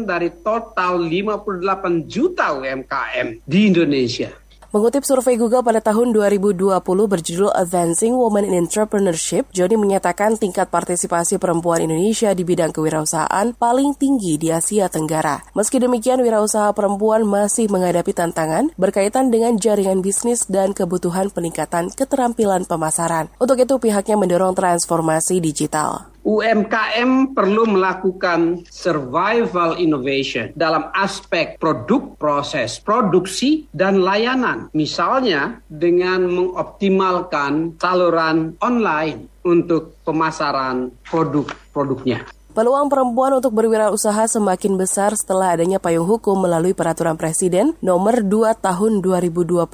[0.06, 4.46] dari total 58 juta UMKM di Indonesia.
[4.76, 11.40] Mengutip survei Google pada tahun 2020 berjudul Advancing Women in Entrepreneurship, Joni menyatakan tingkat partisipasi
[11.40, 15.40] perempuan Indonesia di bidang kewirausahaan paling tinggi di Asia Tenggara.
[15.56, 22.68] Meski demikian, wirausaha perempuan masih menghadapi tantangan berkaitan dengan jaringan bisnis dan kebutuhan peningkatan keterampilan
[22.68, 23.32] pemasaran.
[23.40, 26.15] Untuk itu, pihaknya mendorong transformasi digital.
[26.26, 34.74] UMKM perlu melakukan survival innovation dalam aspek produk, proses produksi, dan layanan.
[34.74, 42.26] Misalnya dengan mengoptimalkan saluran online untuk pemasaran produk-produknya.
[42.56, 48.56] Peluang perempuan untuk berwirausaha semakin besar setelah adanya payung hukum melalui peraturan Presiden nomor 2
[48.64, 49.68] tahun 2022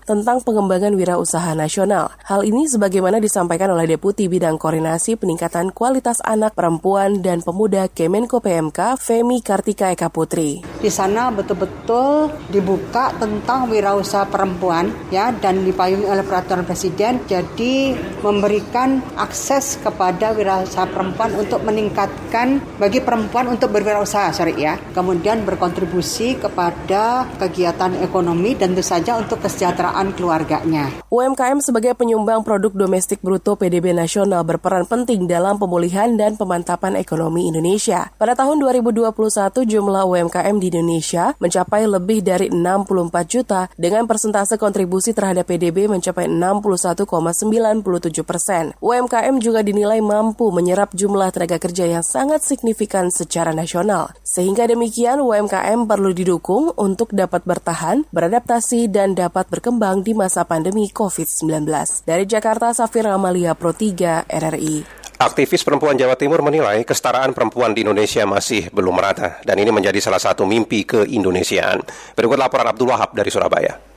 [0.00, 2.08] tentang pengembangan wirausaha nasional.
[2.24, 8.40] Hal ini sebagaimana disampaikan oleh Deputi Bidang Koordinasi Peningkatan Kualitas Anak, Perempuan, dan Pemuda Kemenko
[8.40, 10.64] PMK, Femi Kartika Eka Putri.
[10.80, 17.92] Di sana betul-betul dibuka tentang wirausaha perempuan ya dan dipayungi oleh peraturan Presiden jadi
[18.24, 26.38] memberikan akses kepada wirausaha perempuan untuk meningkatkan diharapkan bagi perempuan untuk berwirausaha syariah, kemudian berkontribusi
[26.38, 30.88] kepada kegiatan ekonomi dan tentu saja untuk kesejahteraan keluarganya.
[31.12, 37.52] UMKM sebagai penyumbang produk domestik bruto PDB nasional berperan penting dalam pemulihan dan pemantapan ekonomi
[37.52, 38.08] Indonesia.
[38.16, 39.12] Pada tahun 2021
[39.68, 46.32] jumlah UMKM di Indonesia mencapai lebih dari 64 juta dengan persentase kontribusi terhadap PDB mencapai
[46.32, 48.72] 61,97 persen.
[48.80, 54.12] UMKM juga dinilai mampu menyerap jumlah tenaga kerja yang sangat signifikan secara nasional.
[54.20, 60.92] Sehingga demikian UMKM perlu didukung untuk dapat bertahan, beradaptasi, dan dapat berkembang di masa pandemi
[60.92, 61.64] COVID-19.
[62.04, 65.00] Dari Jakarta, Safir Amalia Pro 3, RRI.
[65.22, 70.02] Aktivis perempuan Jawa Timur menilai kesetaraan perempuan di Indonesia masih belum merata dan ini menjadi
[70.02, 71.78] salah satu mimpi ke-Indonesiaan.
[72.18, 73.91] Berikut laporan Abdul Wahab dari Surabaya.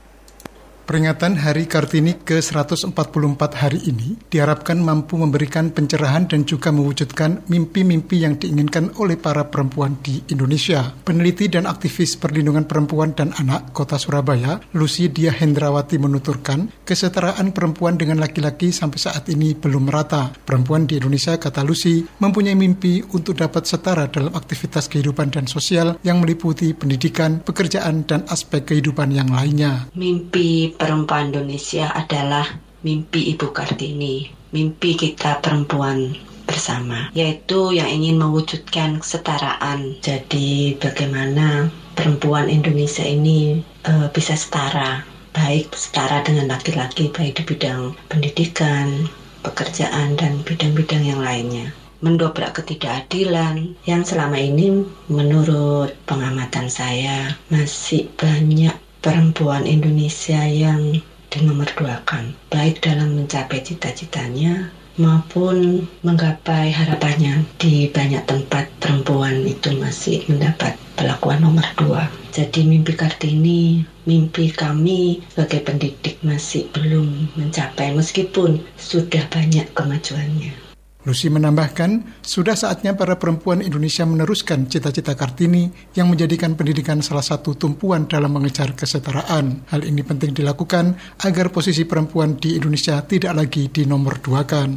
[0.86, 8.38] Peringatan Hari Kartini ke-144 hari ini diharapkan mampu memberikan pencerahan dan juga mewujudkan mimpi-mimpi yang
[8.38, 10.94] diinginkan oleh para perempuan di Indonesia.
[11.02, 17.98] Peneliti dan aktivis perlindungan perempuan dan anak Kota Surabaya, Lucy Dia Hendrawati menuturkan, kesetaraan perempuan
[17.98, 20.38] dengan laki-laki sampai saat ini belum merata.
[20.38, 25.98] Perempuan di Indonesia, kata Lucy, mempunyai mimpi untuk dapat setara dalam aktivitas kehidupan dan sosial
[26.06, 29.90] yang meliputi pendidikan, pekerjaan, dan aspek kehidupan yang lainnya.
[29.98, 32.46] Mimpi perempuan Indonesia adalah
[32.86, 36.14] mimpi Ibu Kartini, mimpi kita perempuan
[36.46, 39.98] bersama, yaitu yang ingin mewujudkan kesetaraan.
[40.06, 45.02] Jadi bagaimana perempuan Indonesia ini e, bisa setara,
[45.34, 49.10] baik setara dengan laki-laki, baik di bidang pendidikan,
[49.42, 51.74] pekerjaan, dan bidang-bidang yang lainnya
[52.06, 60.98] mendobrak ketidakadilan yang selama ini menurut pengamatan saya masih banyak perempuan Indonesia yang
[61.30, 70.74] dinomorduakan, baik dalam mencapai cita-citanya maupun menggapai harapannya di banyak tempat perempuan itu masih mendapat
[70.98, 72.10] perlakuan nomor dua.
[72.34, 80.65] Jadi mimpi Kartini, mimpi kami sebagai pendidik masih belum mencapai meskipun sudah banyak kemajuannya.
[81.06, 87.54] Lucy menambahkan, sudah saatnya para perempuan Indonesia meneruskan cita-cita Kartini yang menjadikan pendidikan salah satu
[87.54, 89.70] tumpuan dalam mengejar kesetaraan.
[89.70, 94.70] Hal ini penting dilakukan agar posisi perempuan di Indonesia tidak lagi dinomor duakan.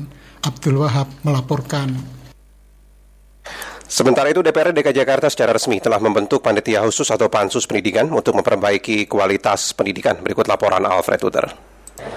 [0.44, 2.20] Abdul Wahab melaporkan.
[3.88, 8.36] Sementara itu DPR DKI Jakarta secara resmi telah membentuk panitia khusus atau pansus pendidikan untuk
[8.36, 10.20] memperbaiki kualitas pendidikan.
[10.20, 11.48] Berikut laporan Alfred Uter.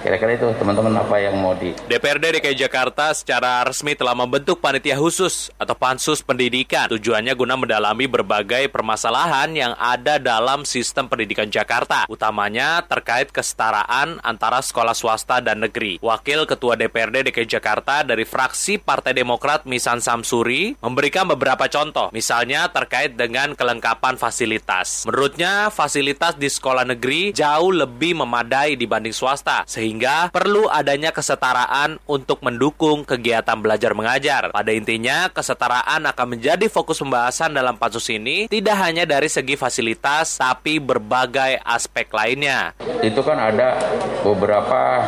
[0.02, 1.74] Kira-kira itu teman-teman apa yang mau di...
[1.90, 6.86] DPRD DKI Jakarta secara resmi telah membentuk panitia khusus atau pansus pendidikan.
[6.86, 14.62] Tujuannya guna mendalami berbagai permasalahan yang ada dalam sistem pendidikan Jakarta, utamanya terkait kesetaraan antara
[14.62, 15.98] sekolah swasta dan negeri.
[15.98, 22.70] Wakil Ketua DPRD DKI Jakarta dari fraksi Partai Demokrat Misan Samsuri memberikan beberapa contoh, misalnya
[22.70, 25.02] terkait dengan kelengkapan fasilitas.
[25.10, 32.44] Menurutnya, fasilitas di sekolah negeri jauh lebih memadai dibanding swasta sehingga perlu adanya kesetaraan untuk
[32.44, 34.52] mendukung kegiatan belajar mengajar.
[34.52, 40.36] Pada intinya, kesetaraan akan menjadi fokus pembahasan dalam pansus ini tidak hanya dari segi fasilitas,
[40.36, 42.76] tapi berbagai aspek lainnya.
[43.00, 43.80] Itu kan ada
[44.20, 45.00] beberapa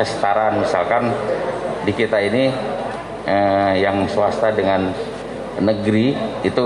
[0.00, 1.12] kesetaraan, misalkan
[1.84, 2.48] di kita ini
[3.28, 4.88] eh, yang swasta dengan
[5.60, 6.16] negeri
[6.48, 6.64] itu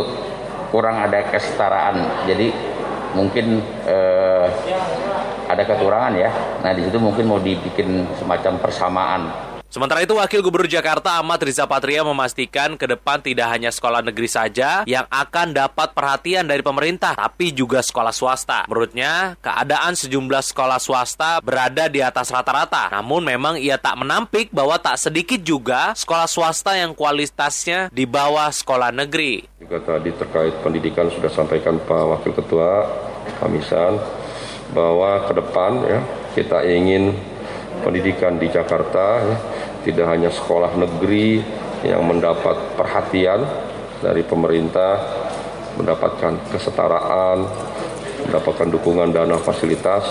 [0.70, 2.26] kurang ada kesetaraan.
[2.30, 2.54] Jadi
[3.18, 4.46] mungkin eh,
[5.52, 6.30] ada kekurangan ya.
[6.64, 9.52] Nah di situ mungkin mau dibikin semacam persamaan.
[9.72, 14.28] Sementara itu, Wakil Gubernur Jakarta Ahmad Riza Patria memastikan ke depan tidak hanya sekolah negeri
[14.28, 18.68] saja yang akan dapat perhatian dari pemerintah, tapi juga sekolah swasta.
[18.68, 22.92] Menurutnya, keadaan sejumlah sekolah swasta berada di atas rata-rata.
[22.92, 28.52] Namun memang ia tak menampik bahwa tak sedikit juga sekolah swasta yang kualitasnya di bawah
[28.52, 29.48] sekolah negeri.
[29.56, 32.84] Juga tadi terkait pendidikan sudah sampaikan Pak Wakil Ketua
[33.40, 33.96] Kamisan
[34.72, 36.00] bahwa ke depan ya.
[36.32, 37.12] Kita ingin
[37.84, 39.36] pendidikan di Jakarta ya,
[39.84, 41.44] tidak hanya sekolah negeri
[41.84, 43.44] yang mendapat perhatian
[44.00, 44.96] dari pemerintah,
[45.76, 47.44] mendapatkan kesetaraan,
[48.28, 50.04] mendapatkan dukungan dana fasilitas,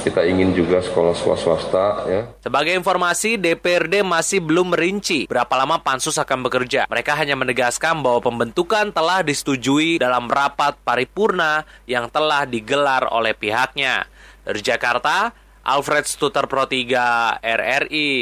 [0.00, 2.22] kita ingin juga sekolah swasta ya.
[2.40, 6.88] Sebagai informasi, DPRD masih belum merinci berapa lama pansus akan bekerja.
[6.88, 14.08] Mereka hanya menegaskan bahwa pembentukan telah disetujui dalam rapat paripurna yang telah digelar oleh pihaknya.
[14.40, 15.30] Dari Jakarta,
[15.62, 18.12] Alfred Stuter Pro 3 RRI.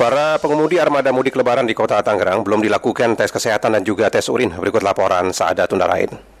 [0.00, 4.32] Para pengemudi armada mudik lebaran di kota Tangerang belum dilakukan tes kesehatan dan juga tes
[4.32, 4.48] urin.
[4.56, 6.39] Berikut laporan Saada Tundarain.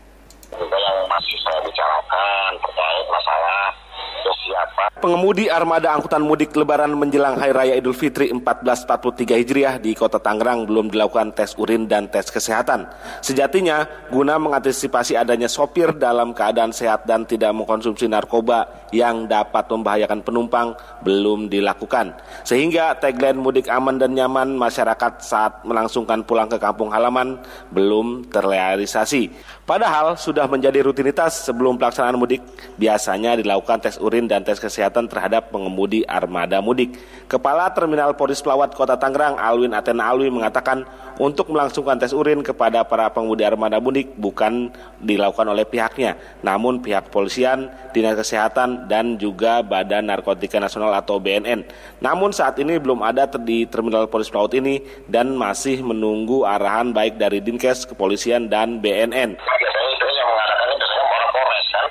[0.60, 3.72] Juga yang masih saya bicarakan terkait masalah
[4.20, 4.88] kesiapan.
[5.00, 10.68] Pengemudi armada angkutan mudik lebaran menjelang Hari Raya Idul Fitri 1443 Hijriah di kota Tangerang
[10.68, 12.84] belum dilakukan tes urin dan tes kesehatan.
[13.24, 20.20] Sejatinya, guna mengantisipasi adanya sopir dalam keadaan sehat dan tidak mengkonsumsi narkoba yang dapat membahayakan
[20.20, 22.12] penumpang belum dilakukan.
[22.44, 27.40] Sehingga tagline mudik aman dan nyaman masyarakat saat melangsungkan pulang ke kampung halaman
[27.72, 29.32] belum terrealisasi.
[29.70, 32.42] Padahal sudah menjadi rutinitas sebelum pelaksanaan mudik,
[32.74, 36.98] biasanya dilakukan tes urin dan tes kesehatan terhadap pengemudi armada mudik.
[37.30, 40.82] Kepala Terminal Polres Pelawat Kota Tangerang, Alwin Atena Alwi mengatakan
[41.22, 47.06] untuk melangsungkan tes urin kepada para pengemudi armada mudik bukan dilakukan oleh pihaknya, namun pihak
[47.14, 51.62] polisian, dinas kesehatan, dan juga Badan Narkotika Nasional atau BNN.
[52.02, 57.22] Namun saat ini belum ada di Terminal Polres Pelawat ini dan masih menunggu arahan baik
[57.22, 59.59] dari Dinkes, Kepolisian, dan BNN.
[59.60, 61.86] Biasanya itu yang mengadakan itu biasanya orang Polres kan.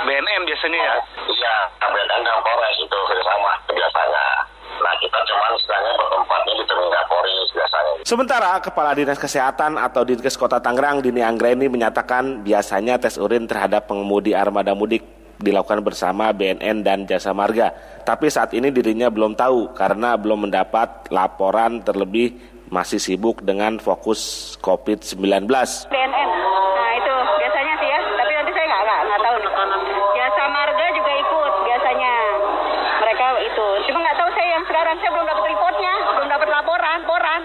[0.00, 0.96] BNN biasanya ya?
[1.24, 4.24] Iya, BNN dan Polres itu kerjasama biasanya.
[4.80, 7.92] Nah kita cuman istilahnya bertempatnya di Terminal Polres biasanya.
[8.04, 13.88] Sementara Kepala Dinas Kesehatan atau Dinkes Kota Tangerang Dini Anggreni menyatakan biasanya tes urin terhadap
[13.88, 15.04] pengemudi armada mudik
[15.40, 17.72] dilakukan bersama BNN dan Jasa Marga.
[18.04, 24.54] Tapi saat ini dirinya belum tahu karena belum mendapat laporan terlebih masih sibuk dengan fokus
[24.62, 25.50] COVID-19.
[25.90, 26.30] BNN,
[26.78, 29.52] nah itu biasanya sih ya, tapi nanti saya nggak nggak nggak tahu nih.
[30.16, 32.14] Jasa Marga juga ikut biasanya,
[33.02, 33.66] mereka itu.
[33.90, 37.40] Cuma nggak tahu saya yang sekarang saya belum dapat reportnya, belum dapat laporan, laporan,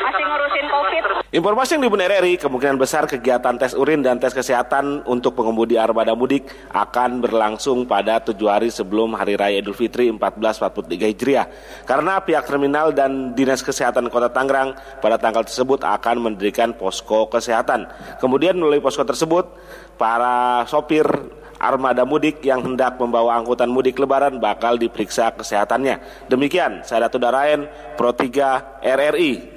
[0.00, 1.21] masih ngurusin COVID.
[1.32, 6.12] Informasi yang dibun RRI, kemungkinan besar kegiatan tes urin dan tes kesehatan untuk pengemudi armada
[6.12, 6.44] mudik
[6.76, 11.46] akan berlangsung pada tujuh hari sebelum Hari Raya Idul Fitri 1443 Hijriah.
[11.88, 17.88] Karena pihak terminal dan Dinas Kesehatan Kota Tangerang pada tanggal tersebut akan mendirikan posko kesehatan.
[18.20, 19.48] Kemudian melalui posko tersebut,
[19.96, 21.08] para sopir
[21.56, 26.28] armada mudik yang hendak membawa angkutan mudik lebaran bakal diperiksa kesehatannya.
[26.28, 29.51] Demikian, saya Datu Daraen, Pro 3 RRI.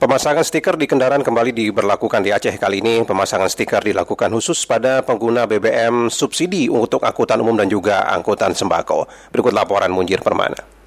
[0.00, 3.04] Pemasangan stiker di kendaraan kembali diberlakukan di Aceh kali ini.
[3.04, 9.10] Pemasangan stiker dilakukan khusus pada pengguna BBM subsidi untuk angkutan umum dan juga angkutan sembako.
[9.28, 10.80] Berikut laporan Munjir Permana.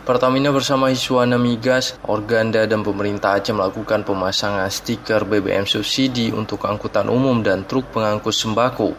[0.00, 7.06] Pertamina bersama Hiswana Migas, Organda, dan pemerintah Aceh melakukan pemasangan stiker BBM subsidi untuk angkutan
[7.06, 8.96] umum dan truk pengangkut sembako.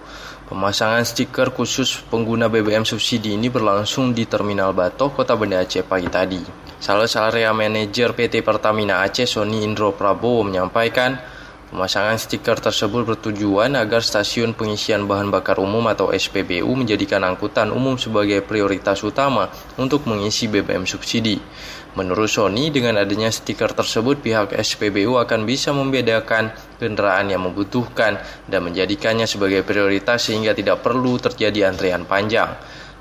[0.48, 6.08] Pemasangan stiker khusus pengguna BBM subsidi ini berlangsung di Terminal Batok, Kota Banda Aceh pagi
[6.08, 6.71] tadi.
[6.82, 11.14] Salah area manajer PT Pertamina Aceh, Sony Indro Prabowo, menyampaikan
[11.72, 17.96] Pemasangan stiker tersebut bertujuan agar stasiun pengisian bahan bakar umum atau SPBU menjadikan angkutan umum
[17.96, 19.48] sebagai prioritas utama
[19.80, 21.40] untuk mengisi BBM subsidi.
[21.96, 28.20] Menurut Sony, dengan adanya stiker tersebut pihak SPBU akan bisa membedakan kendaraan yang membutuhkan
[28.52, 32.52] dan menjadikannya sebagai prioritas sehingga tidak perlu terjadi antrian panjang.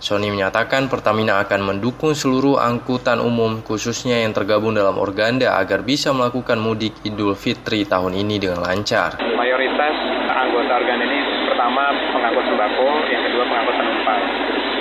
[0.00, 6.08] Sony menyatakan Pertamina akan mendukung seluruh angkutan umum khususnya yang tergabung dalam organda agar bisa
[6.16, 9.20] melakukan mudik Idul Fitri tahun ini dengan lancar.
[9.20, 9.94] Mayoritas
[10.32, 11.20] anggota organda ini
[11.52, 14.22] pertama pengangkut sembako, yang kedua pengangkut penumpang.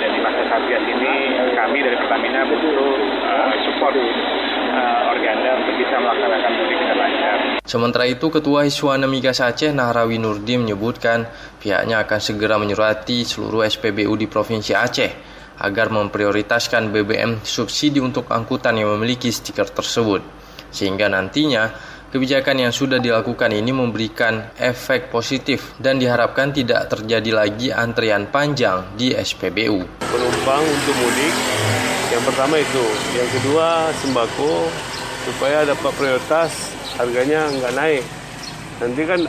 [0.00, 1.12] Dan di masa Satgas ini
[1.52, 2.80] kami dari Pertamina butuh
[3.20, 3.94] uh, support
[4.70, 7.36] uh, organda untuk bisa melaksanakan mudik dengan lancar.
[7.66, 11.26] Sementara itu, Ketua Hiswana Migas Aceh Nahrawi Nurdi menyebutkan
[11.58, 15.10] pihaknya akan segera menyurati seluruh SPBU di Provinsi Aceh
[15.60, 20.24] agar memprioritaskan BBM subsidi untuk angkutan yang memiliki stiker tersebut.
[20.72, 21.68] Sehingga nantinya
[22.10, 28.82] kebijakan yang sudah dilakukan ini memberikan efek positif dan diharapkan tidak terjadi lagi antrian panjang
[28.98, 30.02] di SPBU.
[30.02, 31.34] Penumpang untuk mudik,
[32.10, 32.84] yang pertama itu.
[33.14, 34.52] Yang kedua, sembako
[35.30, 36.50] supaya dapat prioritas
[36.98, 38.04] harganya nggak naik.
[38.82, 39.20] Nanti kan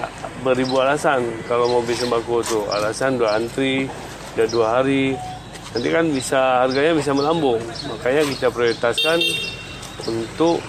[0.41, 2.63] beribu alasan kalau mau beli sembako tuh.
[2.73, 3.85] Alasan dua antri,
[4.33, 5.13] udah dua hari.
[5.71, 7.61] Nanti kan bisa harganya bisa melambung.
[7.93, 9.21] Makanya kita prioritaskan
[10.09, 10.59] untuk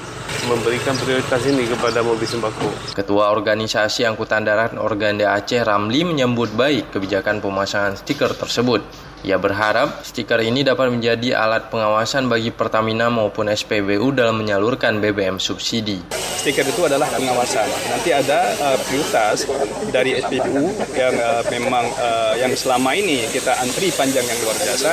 [0.49, 2.95] memberikan prioritas ini kepada mobil sembako.
[2.97, 8.83] Ketua Organisasi Angkutan Darat Organda Aceh Ramli menyambut baik kebijakan pemasangan stiker tersebut.
[9.23, 15.39] Ia berharap stiker ini dapat menjadi alat pengawasan bagi Pertamina maupun SPBU dalam menyalurkan BBM
[15.39, 16.03] subsidi.
[16.43, 17.71] Stiker itu adalah pengawasan.
[17.87, 19.47] Nanti ada uh, prioritas
[19.95, 24.91] dari SPBU yang uh, memang uh, yang selama ini kita antri panjang yang luar biasa.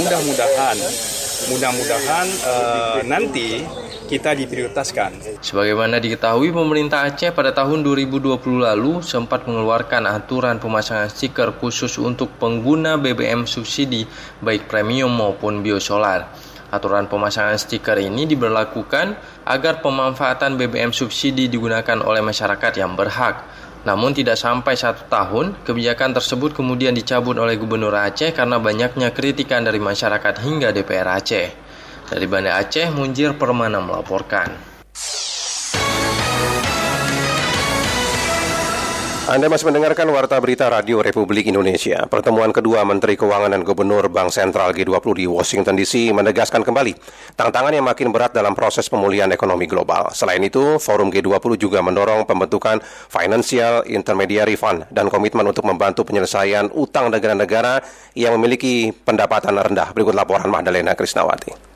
[0.00, 0.76] Mudah-mudahan,
[1.52, 3.60] mudah-mudahan uh, nanti
[4.06, 5.42] kita diprioritaskan.
[5.42, 12.38] Sebagaimana diketahui, pemerintah Aceh pada tahun 2020 lalu sempat mengeluarkan aturan pemasangan stiker khusus untuk
[12.38, 14.06] pengguna BBM subsidi
[14.40, 16.30] baik premium maupun biosolar.
[16.66, 19.14] Aturan pemasangan stiker ini diberlakukan
[19.46, 23.46] agar pemanfaatan BBM subsidi digunakan oleh masyarakat yang berhak.
[23.86, 29.62] Namun tidak sampai satu tahun, kebijakan tersebut kemudian dicabut oleh Gubernur Aceh karena banyaknya kritikan
[29.62, 31.48] dari masyarakat hingga DPR Aceh.
[32.10, 34.50] Dari Banda Aceh, Munjir Permana melaporkan.
[39.26, 42.06] Anda masih mendengarkan Warta Berita Radio Republik Indonesia.
[42.06, 46.94] Pertemuan kedua Menteri Keuangan dan Gubernur Bank Sentral G20 di Washington DC menegaskan kembali
[47.34, 50.14] tantangan yang makin berat dalam proses pemulihan ekonomi global.
[50.14, 52.78] Selain itu, Forum G20 juga mendorong pembentukan
[53.10, 57.82] Financial Intermediary Fund dan komitmen untuk membantu penyelesaian utang negara-negara
[58.14, 59.90] yang memiliki pendapatan rendah.
[59.90, 61.75] Berikut laporan Mahdalena Krisnawati.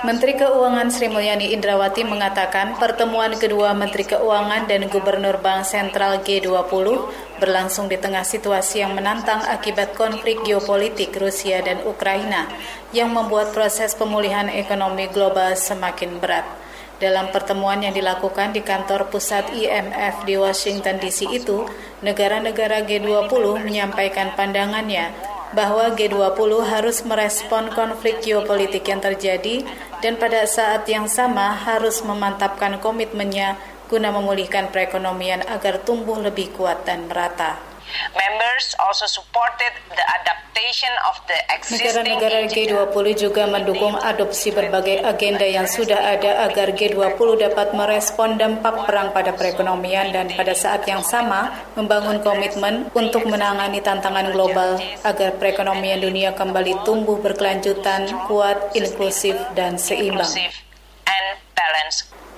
[0.00, 6.88] Menteri Keuangan Sri Mulyani Indrawati mengatakan pertemuan kedua Menteri Keuangan dan Gubernur Bank Sentral G20
[7.36, 12.48] berlangsung di tengah situasi yang menantang akibat konflik geopolitik Rusia dan Ukraina
[12.96, 16.61] yang membuat proses pemulihan ekonomi global semakin berat.
[17.02, 21.66] Dalam pertemuan yang dilakukan di kantor pusat IMF di Washington DC itu,
[21.98, 25.10] negara-negara G20 menyampaikan pandangannya
[25.50, 29.66] bahwa G20 harus merespon konflik geopolitik yang terjadi
[29.98, 33.58] dan pada saat yang sama harus memantapkan komitmennya
[33.90, 37.71] guna memulihkan perekonomian agar tumbuh lebih kuat dan merata.
[38.12, 45.44] Members also supported the adaptation of the existing Negara-negara G20 juga mendukung adopsi berbagai agenda
[45.44, 47.18] yang sudah ada agar G20
[47.48, 53.80] dapat merespon dampak perang pada perekonomian dan pada saat yang sama membangun komitmen untuk menangani
[53.80, 60.28] tantangan global agar perekonomian dunia kembali tumbuh berkelanjutan, kuat, inklusif, dan seimbang.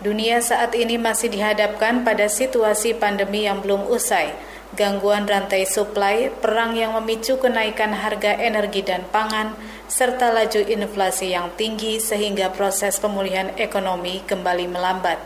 [0.04, 4.36] Dunia saat ini masih dihadapkan pada situasi pandemi yang belum usai
[4.74, 9.54] gangguan rantai suplai, perang yang memicu kenaikan harga energi dan pangan,
[9.86, 15.18] serta laju inflasi yang tinggi sehingga proses pemulihan ekonomi kembali melambat.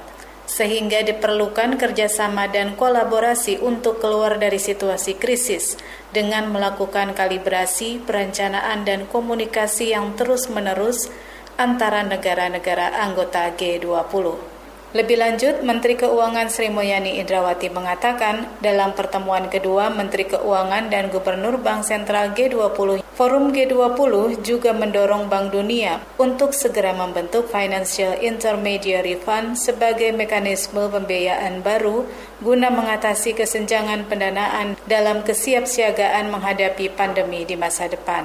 [0.49, 5.77] Sehingga diperlukan kerjasama dan kolaborasi untuk keluar dari situasi krisis
[6.09, 11.13] dengan melakukan kalibrasi, perencanaan, dan komunikasi yang terus-menerus
[11.61, 14.58] antara negara-negara anggota G20.
[14.89, 21.61] Lebih lanjut, Menteri Keuangan Sri Mulyani Indrawati mengatakan dalam pertemuan kedua Menteri Keuangan dan Gubernur
[21.61, 29.61] Bank Sentral G20, Forum G20 juga mendorong Bank Dunia untuk segera membentuk Financial Intermediary Fund
[29.61, 32.09] sebagai mekanisme pembiayaan baru
[32.41, 38.25] guna mengatasi kesenjangan pendanaan dalam kesiapsiagaan menghadapi pandemi di masa depan.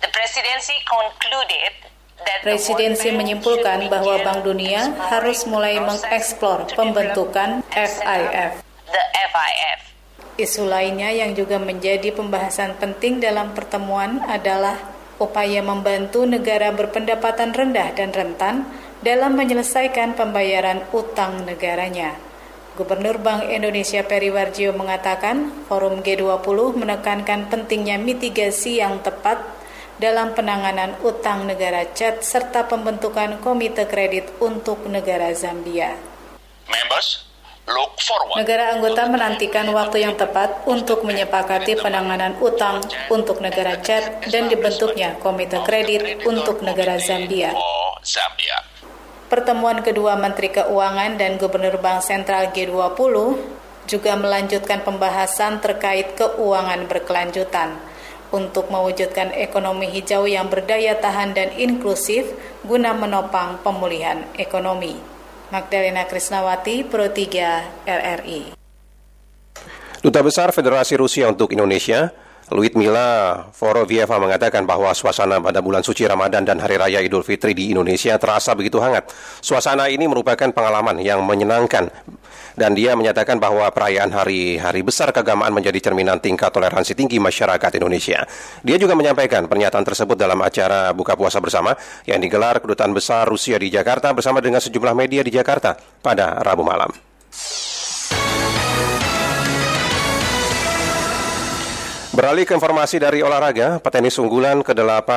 [0.00, 1.89] The presidency concluded
[2.40, 8.52] Presidensi menyimpulkan bahwa Bank Dunia harus mulai mengeksplor pembentukan FIF.
[10.40, 14.80] Isu lainnya yang juga menjadi pembahasan penting dalam pertemuan adalah
[15.20, 18.64] upaya membantu negara berpendapatan rendah dan rentan
[19.04, 22.16] dalam menyelesaikan pembayaran utang negaranya.
[22.80, 29.42] Gubernur Bank Indonesia Peri Warjio mengatakan forum G20 menekankan pentingnya mitigasi yang tepat
[30.00, 35.92] dalam penanganan utang negara Chad serta pembentukan komite kredit untuk negara Zambia.
[36.64, 37.28] Members,
[38.34, 42.82] Negara anggota menantikan waktu yang tepat untuk menyepakati penanganan utang
[43.12, 47.54] untuk negara Chad dan dibentuknya komite kredit untuk negara Zambia.
[49.30, 53.14] Pertemuan kedua Menteri Keuangan dan Gubernur Bank Sentral G20
[53.86, 57.89] juga melanjutkan pembahasan terkait keuangan berkelanjutan
[58.30, 62.30] untuk mewujudkan ekonomi hijau yang berdaya tahan dan inklusif
[62.62, 64.98] guna menopang pemulihan ekonomi.
[65.50, 68.54] Magdalena Krisnawati, Pro 3 RRI.
[70.00, 72.08] Duta Besar Federasi Rusia untuk Indonesia,
[72.50, 77.70] Luitmila Forovieva mengatakan bahwa suasana pada bulan suci Ramadan dan Hari Raya Idul Fitri di
[77.70, 79.06] Indonesia terasa begitu hangat.
[79.38, 81.90] Suasana ini merupakan pengalaman yang menyenangkan
[82.58, 88.26] dan dia menyatakan bahwa perayaan hari-hari besar keagamaan menjadi cerminan tingkat toleransi tinggi masyarakat Indonesia.
[88.66, 91.76] Dia juga menyampaikan pernyataan tersebut dalam acara buka puasa bersama
[92.08, 96.66] yang digelar Kedutaan Besar Rusia di Jakarta bersama dengan sejumlah media di Jakarta pada Rabu
[96.66, 96.90] malam.
[102.20, 105.08] Beralih ke informasi dari olahraga, petenis unggulan ke-8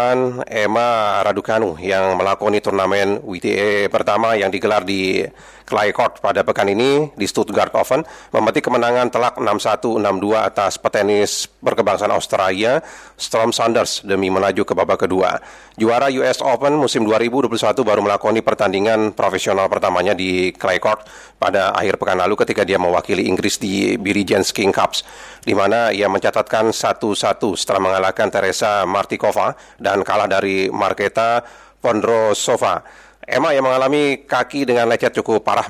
[0.47, 5.19] Emma Raducanu yang melakoni turnamen WTA pertama yang digelar di
[5.67, 11.51] Clay Court pada pekan ini di Stuttgart Open memetik kemenangan telak 6-1, 6-2 atas petenis
[11.59, 12.79] berkebangsaan Australia
[13.19, 15.43] Storm Sanders demi melaju ke babak kedua.
[15.75, 17.51] Juara US Open musim 2021
[17.83, 21.03] baru melakoni pertandingan profesional pertamanya di Clay Court
[21.35, 25.03] pada akhir pekan lalu ketika dia mewakili Inggris di Billie Jean King Cups
[25.43, 27.15] di mana ia mencatatkan 1-1
[27.59, 31.43] setelah mengalahkan Teresa Martikova dan kalah dari Marketa
[31.83, 32.83] Pondrosova.
[33.23, 35.63] Emma yang mengalami kaki dengan lecet cukup parah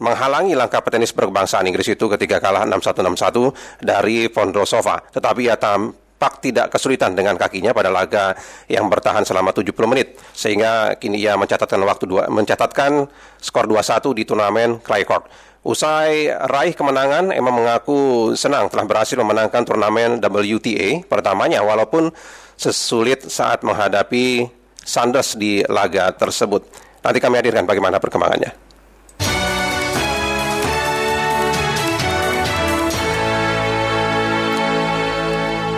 [0.00, 4.96] menghalangi langkah petenis berkebangsaan Inggris itu ketika kalah 6-1-6-1 dari Vondrosova.
[5.12, 8.32] Tetapi ia tampak tidak kesulitan dengan kakinya pada laga
[8.72, 13.04] yang bertahan selama 70 menit sehingga kini ia mencatatkan waktu dua, mencatatkan
[13.36, 15.28] skor 2-1 di turnamen Clay Court.
[15.68, 22.08] Usai raih kemenangan, Emma mengaku senang telah berhasil memenangkan turnamen WTA pertamanya walaupun
[22.56, 24.48] sesulit saat menghadapi
[24.80, 26.64] Sanders di laga tersebut.
[27.04, 28.56] Nanti kami hadirkan bagaimana perkembangannya.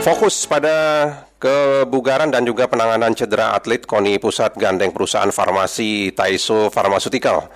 [0.06, 0.78] Fokus pada
[1.42, 7.50] kebugaran dan juga penanganan cedera atlet KONI Pusat Gandeng Perusahaan Farmasi Taiso Pharmaceutical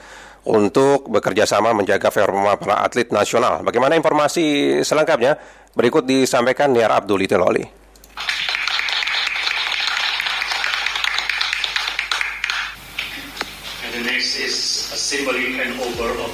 [0.45, 3.65] untuk bekerja sama menjaga performa para atlet nasional.
[3.65, 5.37] Bagaimana informasi selengkapnya?
[5.75, 7.85] Berikut disampaikan Niar Abdul Iteloli.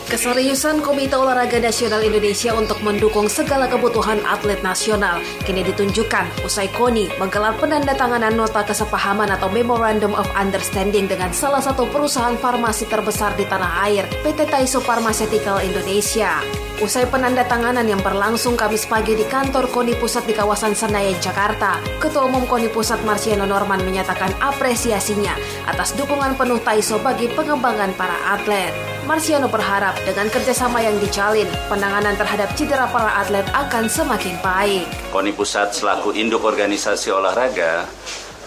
[0.09, 7.21] Keseriusan Komite Olahraga Nasional Indonesia untuk mendukung segala kebutuhan atlet nasional kini ditunjukkan usai KONI
[7.21, 13.45] menggelar penandatanganan nota kesepahaman atau Memorandum of Understanding dengan salah satu perusahaan farmasi terbesar di
[13.45, 16.41] tanah air, PT Taiso Pharmaceutical Indonesia.
[16.81, 22.25] Usai penandatanganan yang berlangsung Kamis pagi di kantor KONI Pusat di kawasan Senayan, Jakarta, Ketua
[22.25, 25.37] Umum KONI Pusat Marciano Norman menyatakan apresiasinya
[25.69, 28.73] atas dukungan penuh Taiso bagi pengembangan para atlet.
[29.05, 34.87] Marciano berharap dengan kerjasama yang dijalin, penanganan terhadap cedera para atlet akan semakin baik.
[35.11, 37.85] KONI Pusat selaku induk organisasi olahraga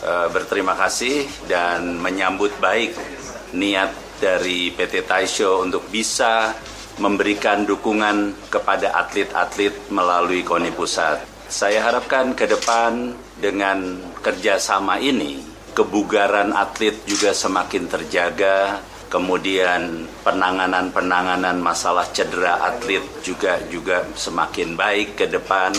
[0.01, 2.95] eh, berterima kasih dan menyambut baik
[3.53, 6.55] niat dari PT Taisho untuk bisa
[7.01, 11.17] memberikan dukungan kepada atlet-atlet melalui KONI Pusat.
[11.49, 15.41] Saya harapkan ke depan dengan kerjasama ini,
[15.73, 18.81] kebugaran atlet juga semakin terjaga,
[19.13, 25.69] kemudian penanganan-penanganan masalah cedera atlet juga juga semakin baik ke depan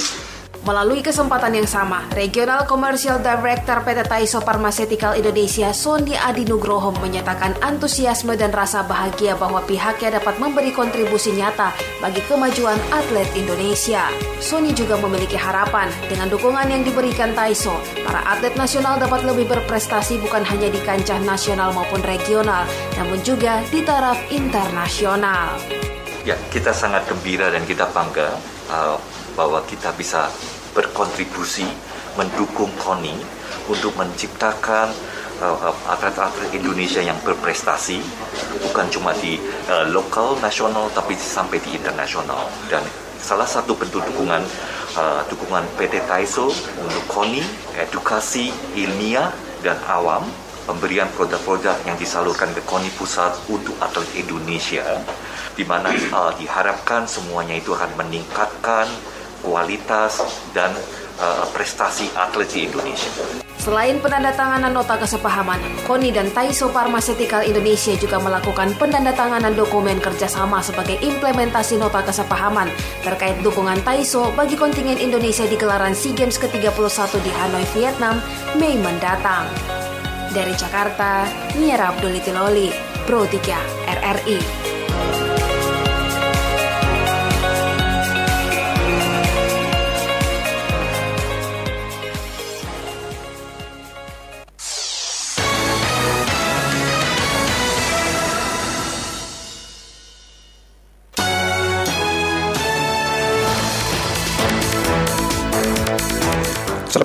[0.64, 7.52] Melalui kesempatan yang sama, Regional Commercial Director PT Taiso Pharmaceutical Indonesia, Sony Adi Nugroho menyatakan
[7.60, 11.68] antusiasme dan rasa bahagia bahwa pihaknya dapat memberi kontribusi nyata
[12.00, 14.08] bagi kemajuan atlet Indonesia.
[14.40, 20.16] Sony juga memiliki harapan dengan dukungan yang diberikan Taiso, para atlet nasional dapat lebih berprestasi
[20.24, 22.64] bukan hanya di kancah nasional maupun regional,
[22.96, 25.60] namun juga di taraf internasional.
[26.24, 28.32] Ya, kita sangat gembira dan kita bangga
[28.72, 28.96] uh,
[29.36, 30.30] bahwa kita bisa
[30.74, 31.66] berkontribusi
[32.18, 33.16] mendukung KONI
[33.70, 34.92] untuk menciptakan
[35.90, 37.98] atlet-atlet Indonesia yang berprestasi
[38.62, 42.46] bukan cuma di uh, lokal nasional tapi sampai di internasional.
[42.70, 42.84] Dan
[43.18, 44.42] salah satu bentuk dukungan
[44.94, 47.42] uh, dukungan PT Taiso untuk KONI
[47.82, 50.22] edukasi ilmiah dan awam
[50.64, 54.86] pemberian produk-produk yang disalurkan ke KONI Pusat untuk atlet Indonesia
[55.54, 58.88] di mana uh, diharapkan semuanya itu akan meningkatkan
[59.45, 60.24] kualitas
[60.57, 60.72] dan
[61.20, 63.45] uh, prestasi atlet di Indonesia.
[63.64, 65.57] Selain penandatanganan nota kesepahaman,
[65.88, 72.68] KONI dan Taiso Pharmaceutical Indonesia juga melakukan penandatanganan dokumen kerjasama sebagai implementasi nota kesepahaman
[73.01, 78.20] terkait dukungan Taiso bagi kontingen Indonesia di gelaran SEA Games ke-31 di Hanoi, Vietnam,
[78.61, 79.49] Mei mendatang.
[80.36, 81.24] Dari Jakarta,
[81.57, 82.68] Mira Abdulitiloli,
[83.09, 84.73] Pro 3 RRI.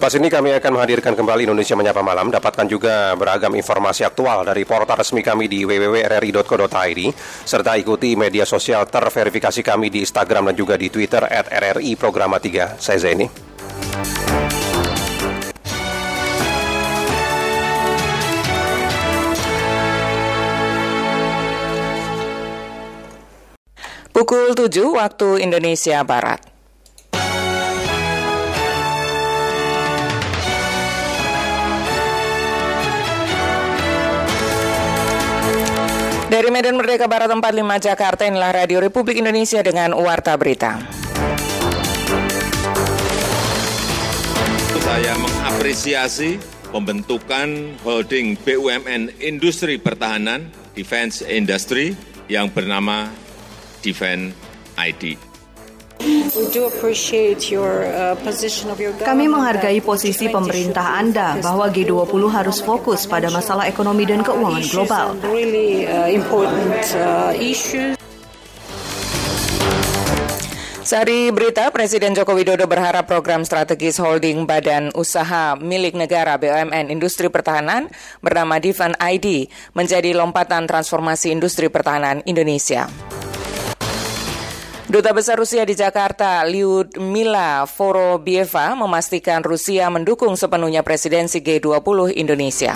[0.10, 2.34] Selepas ini kami akan menghadirkan kembali Indonesia Menyapa Malam.
[2.34, 7.02] Dapatkan juga beragam informasi aktual dari portal resmi kami di www.rri.co.id
[7.46, 12.42] serta ikuti media sosial terverifikasi kami di Instagram dan juga di Twitter at RRI Programa
[12.42, 12.82] 3.
[12.82, 13.30] Saya Zeni.
[24.10, 26.49] Pukul 7 waktu Indonesia Barat.
[36.30, 40.78] Dari Medan Merdeka Barat 45 Jakarta inilah Radio Republik Indonesia dengan Warta Berita.
[44.78, 46.38] Saya mengapresiasi
[46.70, 51.98] pembentukan holding BUMN Industri Pertahanan Defense Industry
[52.30, 53.10] yang bernama
[53.82, 54.38] Defense
[54.78, 55.29] ID.
[56.00, 56.32] Uh,
[59.04, 65.20] Kami menghargai posisi pemerintah Anda bahwa G20 harus fokus pada masalah ekonomi dan keuangan global.
[65.20, 67.36] Uh, uh,
[70.90, 77.28] Sari berita, Presiden Joko Widodo berharap program strategis holding badan usaha milik negara BUMN Industri
[77.28, 77.92] Pertahanan
[78.24, 82.90] bernama Defense ID menjadi lompatan transformasi industri pertahanan Indonesia.
[84.90, 92.74] Duta Besar Rusia di Jakarta, Lyudmila Vorobieva, memastikan Rusia mendukung sepenuhnya presidensi G20 Indonesia.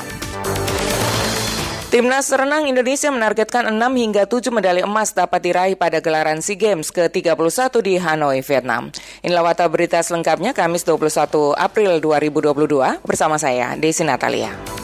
[1.90, 6.94] Timnas renang Indonesia menargetkan 6 hingga 7 medali emas dapat diraih pada gelaran SEA Games
[6.94, 8.94] ke-31 di Hanoi, Vietnam.
[9.26, 14.83] Inilah wata berita selengkapnya Kamis 21 April 2022 bersama saya, Desi Natalia.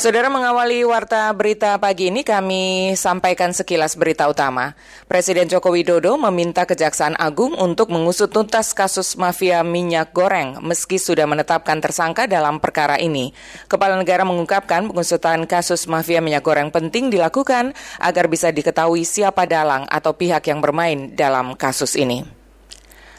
[0.00, 4.72] Saudara mengawali warta berita pagi ini kami sampaikan sekilas berita utama.
[5.04, 11.28] Presiden Joko Widodo meminta Kejaksaan Agung untuk mengusut tuntas kasus mafia minyak goreng meski sudah
[11.28, 13.36] menetapkan tersangka dalam perkara ini.
[13.68, 19.84] Kepala negara mengungkapkan pengusutan kasus mafia minyak goreng penting dilakukan agar bisa diketahui siapa dalang
[19.84, 22.39] atau pihak yang bermain dalam kasus ini.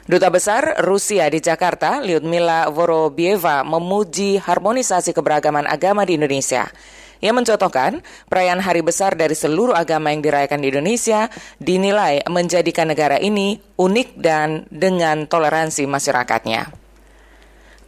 [0.09, 6.65] Duta Besar Rusia di Jakarta, Lyudmila Vorobieva, memuji harmonisasi keberagaman agama di Indonesia.
[7.21, 11.29] Ia mencontohkan perayaan hari besar dari seluruh agama yang dirayakan di Indonesia
[11.61, 16.80] dinilai menjadikan negara ini unik dan dengan toleransi masyarakatnya.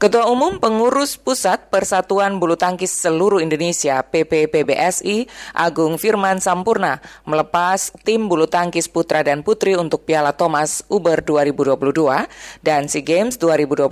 [0.04, 8.28] Ketua Umum Pengurus Pusat Persatuan Bulu Tangkis Seluruh Indonesia PPPBSI Agung Firman Sampurna melepas tim
[8.28, 11.80] bulu tangkis putra dan putri untuk Piala Thomas Uber 2022
[12.60, 13.88] dan SEA Games 2021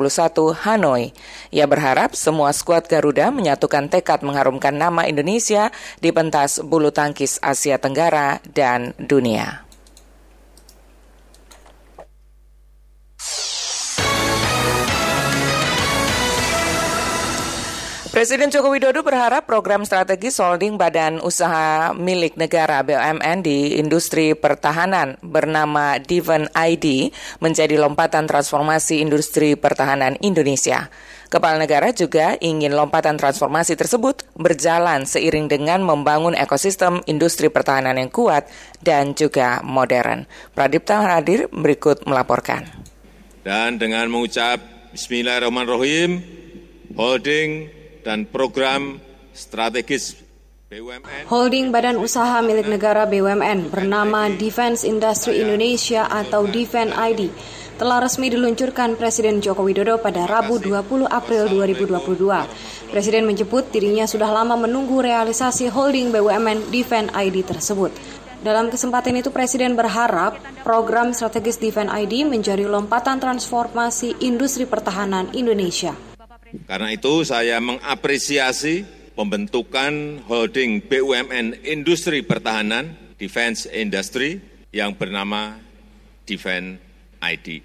[0.68, 1.16] Hanoi.
[1.48, 5.72] Ia berharap semua skuad Garuda menyatukan tekad mengharumkan nama Indonesia
[6.04, 9.71] di pentas bulu tangkis Asia Tenggara dan dunia.
[18.12, 25.16] Presiden Joko Widodo berharap program strategi holding badan usaha milik negara BUMN di industri pertahanan
[25.24, 30.92] bernama Diven ID menjadi lompatan transformasi industri pertahanan Indonesia.
[31.32, 38.12] Kepala negara juga ingin lompatan transformasi tersebut berjalan seiring dengan membangun ekosistem industri pertahanan yang
[38.12, 38.44] kuat
[38.84, 40.28] dan juga modern.
[40.52, 42.68] Pradipta hadir berikut melaporkan.
[43.48, 44.60] Dan dengan mengucap
[44.92, 46.20] Bismillahirrahmanirrahim,
[47.00, 49.00] holding dan program
[49.32, 50.18] strategis
[51.28, 57.28] Holding badan usaha milik negara BUMN bernama Defense Industry Indonesia atau Defense ID
[57.76, 62.88] telah resmi diluncurkan Presiden Joko Widodo pada Rabu 20 April 2022.
[62.88, 67.92] Presiden menyebut dirinya sudah lama menunggu realisasi holding BUMN Defense ID tersebut.
[68.40, 75.92] Dalam kesempatan itu Presiden berharap program strategis Defense ID menjadi lompatan transformasi industri pertahanan Indonesia.
[76.68, 78.84] Karena itu saya mengapresiasi
[79.16, 84.40] pembentukan holding BUMN Industri Pertahanan Defense Industry
[84.72, 85.60] yang bernama
[86.28, 86.80] Defense
[87.22, 87.62] ID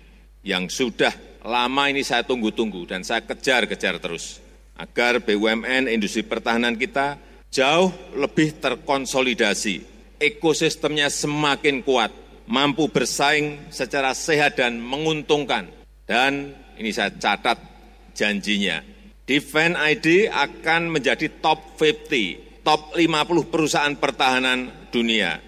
[0.46, 1.10] yang sudah
[1.42, 4.38] lama ini saya tunggu-tunggu dan saya kejar-kejar terus
[4.76, 7.16] agar BUMN industri pertahanan kita
[7.48, 9.82] jauh lebih terkonsolidasi,
[10.20, 12.12] ekosistemnya semakin kuat,
[12.44, 15.66] mampu bersaing secara sehat dan menguntungkan.
[16.04, 17.56] Dan ini saya catat
[18.16, 18.80] janjinya,
[19.26, 25.42] Defense ID akan menjadi top 50, top 50 perusahaan pertahanan dunia.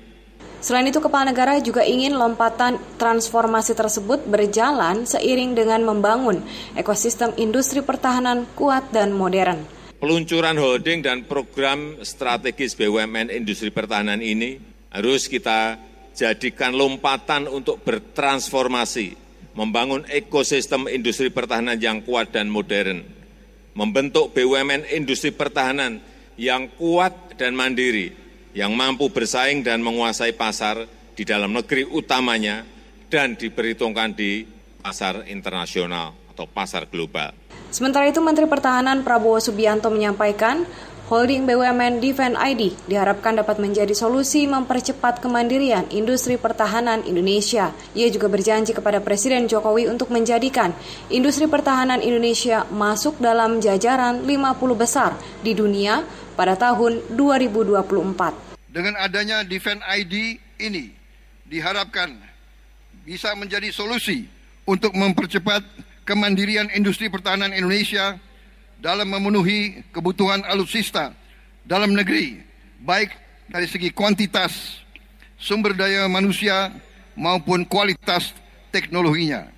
[0.59, 6.43] Selain itu, Kepala Negara juga ingin lompatan transformasi tersebut berjalan seiring dengan membangun
[6.75, 9.63] ekosistem industri pertahanan kuat dan modern.
[10.03, 14.59] Peluncuran holding dan program strategis BUMN industri pertahanan ini
[14.91, 15.79] harus kita
[16.19, 19.28] jadikan lompatan untuk bertransformasi,
[19.59, 23.19] membangun ekosistem industri pertahanan yang kuat dan modern
[23.79, 26.03] membentuk BUMN industri pertahanan
[26.35, 28.11] yang kuat dan mandiri,
[28.51, 30.83] yang mampu bersaing dan menguasai pasar
[31.15, 32.67] di dalam negeri utamanya
[33.07, 34.43] dan diperhitungkan di
[34.83, 37.35] pasar internasional atau pasar global.
[37.71, 40.67] Sementara itu Menteri Pertahanan Prabowo Subianto menyampaikan
[41.09, 47.73] Holding BUMN Defense ID diharapkan dapat menjadi solusi mempercepat kemandirian industri pertahanan Indonesia.
[47.97, 50.77] Ia juga berjanji kepada Presiden Jokowi untuk menjadikan
[51.09, 54.29] industri pertahanan Indonesia masuk dalam jajaran 50
[54.77, 56.05] besar di dunia
[56.37, 58.69] pada tahun 2024.
[58.69, 60.93] Dengan adanya Defense ID ini
[61.49, 62.21] diharapkan
[63.09, 64.29] bisa menjadi solusi
[64.69, 65.65] untuk mempercepat
[66.05, 68.21] kemandirian industri pertahanan Indonesia
[68.79, 71.11] dalam memenuhi kebutuhan alutsista
[71.67, 72.39] dalam negeri,
[72.83, 73.11] baik
[73.51, 74.81] dari segi kuantitas
[75.35, 76.71] sumber daya manusia
[77.19, 78.33] maupun kualitas
[78.71, 79.58] teknologinya.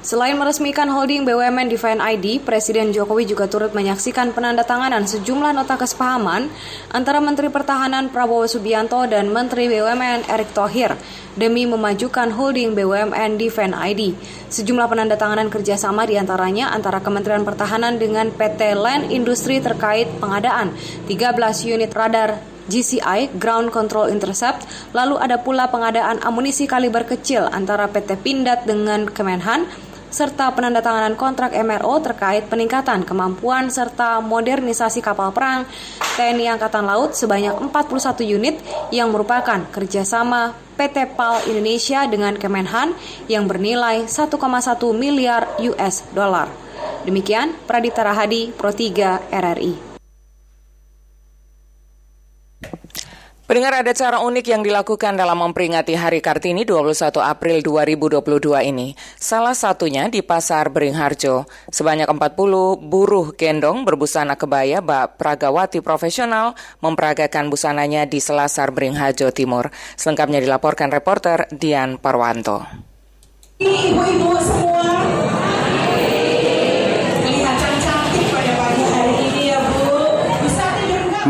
[0.00, 6.48] Selain meresmikan holding BUMN Define ID, Presiden Jokowi juga turut menyaksikan penandatanganan sejumlah nota kesepahaman
[6.88, 10.96] antara Menteri Pertahanan Prabowo Subianto dan Menteri BUMN Erick Thohir
[11.36, 14.16] demi memajukan holding BUMN Define ID.
[14.48, 20.72] Sejumlah penandatanganan kerjasama di antaranya antara Kementerian Pertahanan dengan PT Land Industri terkait pengadaan
[21.12, 22.40] 13 unit radar
[22.72, 24.64] GCI Ground Control Intercept,
[24.96, 31.54] lalu ada pula pengadaan amunisi kaliber kecil antara PT Pindad dengan Kemenhan serta penandatanganan kontrak
[31.54, 35.64] MRO terkait peningkatan kemampuan serta modernisasi kapal perang
[36.18, 38.58] TNI Angkatan Laut sebanyak 41 unit
[38.90, 42.92] yang merupakan kerjasama PT PAL Indonesia dengan Kemenhan
[43.30, 44.34] yang bernilai 1,1
[44.96, 46.50] miliar US dollar.
[47.06, 49.89] Demikian Pradita Rahadi, Pro 3 RRI.
[53.50, 58.22] Pendengar ada cara unik yang dilakukan dalam memperingati Hari Kartini 21 April 2022
[58.70, 58.94] ini.
[59.18, 61.50] Salah satunya di Pasar Beringharjo.
[61.66, 69.74] Sebanyak 40 buruh gendong berbusana kebaya bak pragawati profesional memperagakan busananya di Selasar Beringharjo Timur.
[69.98, 72.62] Selengkapnya dilaporkan reporter Dian Parwanto.
[73.58, 75.09] Ibu-ibu semua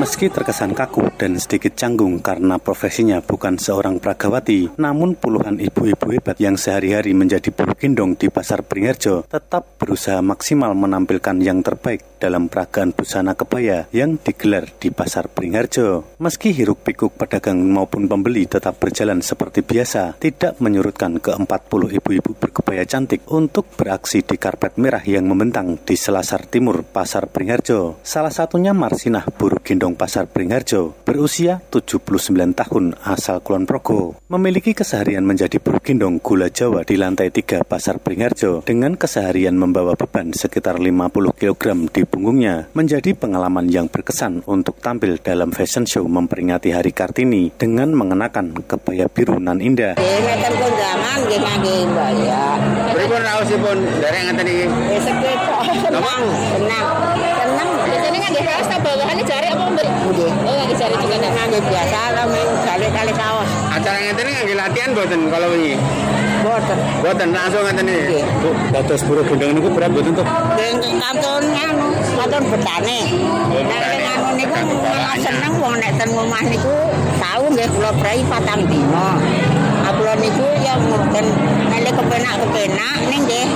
[0.01, 6.41] Meski terkesan kaku dan sedikit canggung karena profesinya bukan seorang pragawati, namun puluhan ibu-ibu hebat
[6.41, 12.49] yang sehari-hari menjadi buruh gendong di Pasar Pringharjo tetap berusaha maksimal menampilkan yang terbaik dalam
[12.49, 16.17] peragaan busana kebaya yang digelar di Pasar Pringharjo.
[16.17, 22.89] Meski hiruk pikuk pedagang maupun pembeli tetap berjalan seperti biasa, tidak menyurutkan ke-40 ibu-ibu berkebaya
[22.89, 28.01] cantik untuk beraksi di karpet merah yang membentang di Selasar Timur Pasar Pringharjo.
[28.01, 34.71] Salah satunya Marsinah buruh gendong Gunung Pasar Pringharjo, berusia 79 tahun asal Kulon Progo, memiliki
[34.71, 40.31] keseharian menjadi buruh gendong gula Jawa di lantai 3 Pasar Pringharjo dengan keseharian membawa beban
[40.31, 46.71] sekitar 50 kg di punggungnya menjadi pengalaman yang berkesan untuk tampil dalam fashion show memperingati
[46.71, 49.99] Hari Kartini dengan mengenakan kebaya biru nan indah.
[53.11, 54.67] Raosipun ngeten iki?
[55.83, 56.25] Tenang,
[56.55, 57.01] tenang.
[58.61, 59.50] Kaos ta bawahannya jari
[59.81, 60.31] Nggih.
[60.45, 63.51] Oh jari juga nggih biasa lah main kali-kali kaos.
[63.73, 65.75] Acara ngeten iki nggih latihan mboten kalau wingi?
[66.41, 66.79] Mboten.
[67.01, 68.21] Mboten langsung ngeten iki.
[68.41, 70.27] Bu, dados buruh gendong niku berat mboten tuh?
[70.57, 73.01] Nggih kantun anu, kantun betane.
[73.65, 73.83] Nang
[74.15, 76.77] anu niku malah seneng wong nek ten omah niku
[77.21, 79.17] tahu nggih kula prai patang dina.
[79.85, 81.27] Ah kula niku ya mboten
[81.73, 83.49] nek kepenak-kepenak ning nggih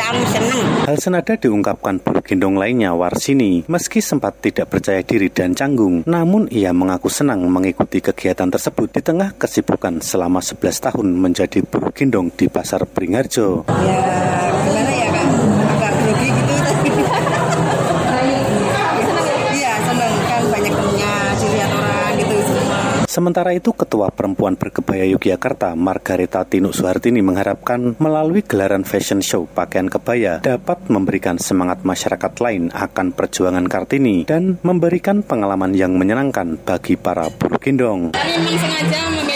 [0.00, 0.68] kurang seneng.
[0.88, 3.68] Hal senada diungkapkan buruh gendong lainnya Warsini.
[3.68, 9.00] Meski sempat tidak percaya diri dan canggung, namun ia mengaku senang mengikuti kegiatan tersebut di
[9.04, 14.49] tengah kesibukan selama 11 tahun menjadi buruh gendong di Pasar gimana ya
[23.10, 29.90] Sementara itu, Ketua Perempuan Berkebaya Yogyakarta, Margareta Tinuk Suhartini mengharapkan melalui gelaran fashion show pakaian
[29.90, 36.94] kebaya dapat memberikan semangat masyarakat lain akan perjuangan Kartini dan memberikan pengalaman yang menyenangkan bagi
[36.94, 38.14] para buruh gendong.
[38.14, 39.29] Kami sengaja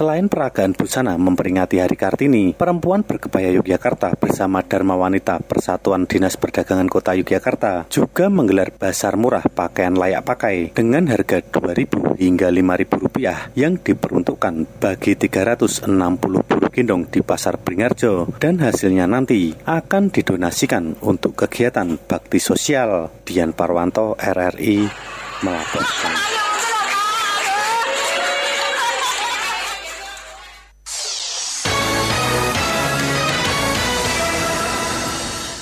[0.00, 6.88] Selain peragaan busana memperingati Hari Kartini, perempuan berkebaya Yogyakarta bersama Dharma Wanita Persatuan Dinas Perdagangan
[6.88, 13.38] Kota Yogyakarta juga menggelar basar murah pakaian layak pakai dengan harga Rp2.000 hingga Rp5.000 rupiah
[13.52, 15.92] yang diperuntukkan bagi 360
[16.48, 23.12] buruh gendong di Pasar Pringharjo dan hasilnya nanti akan didonasikan untuk kegiatan bakti sosial.
[23.28, 24.80] Dian Parwanto, RRI,
[25.44, 26.49] melaporkan.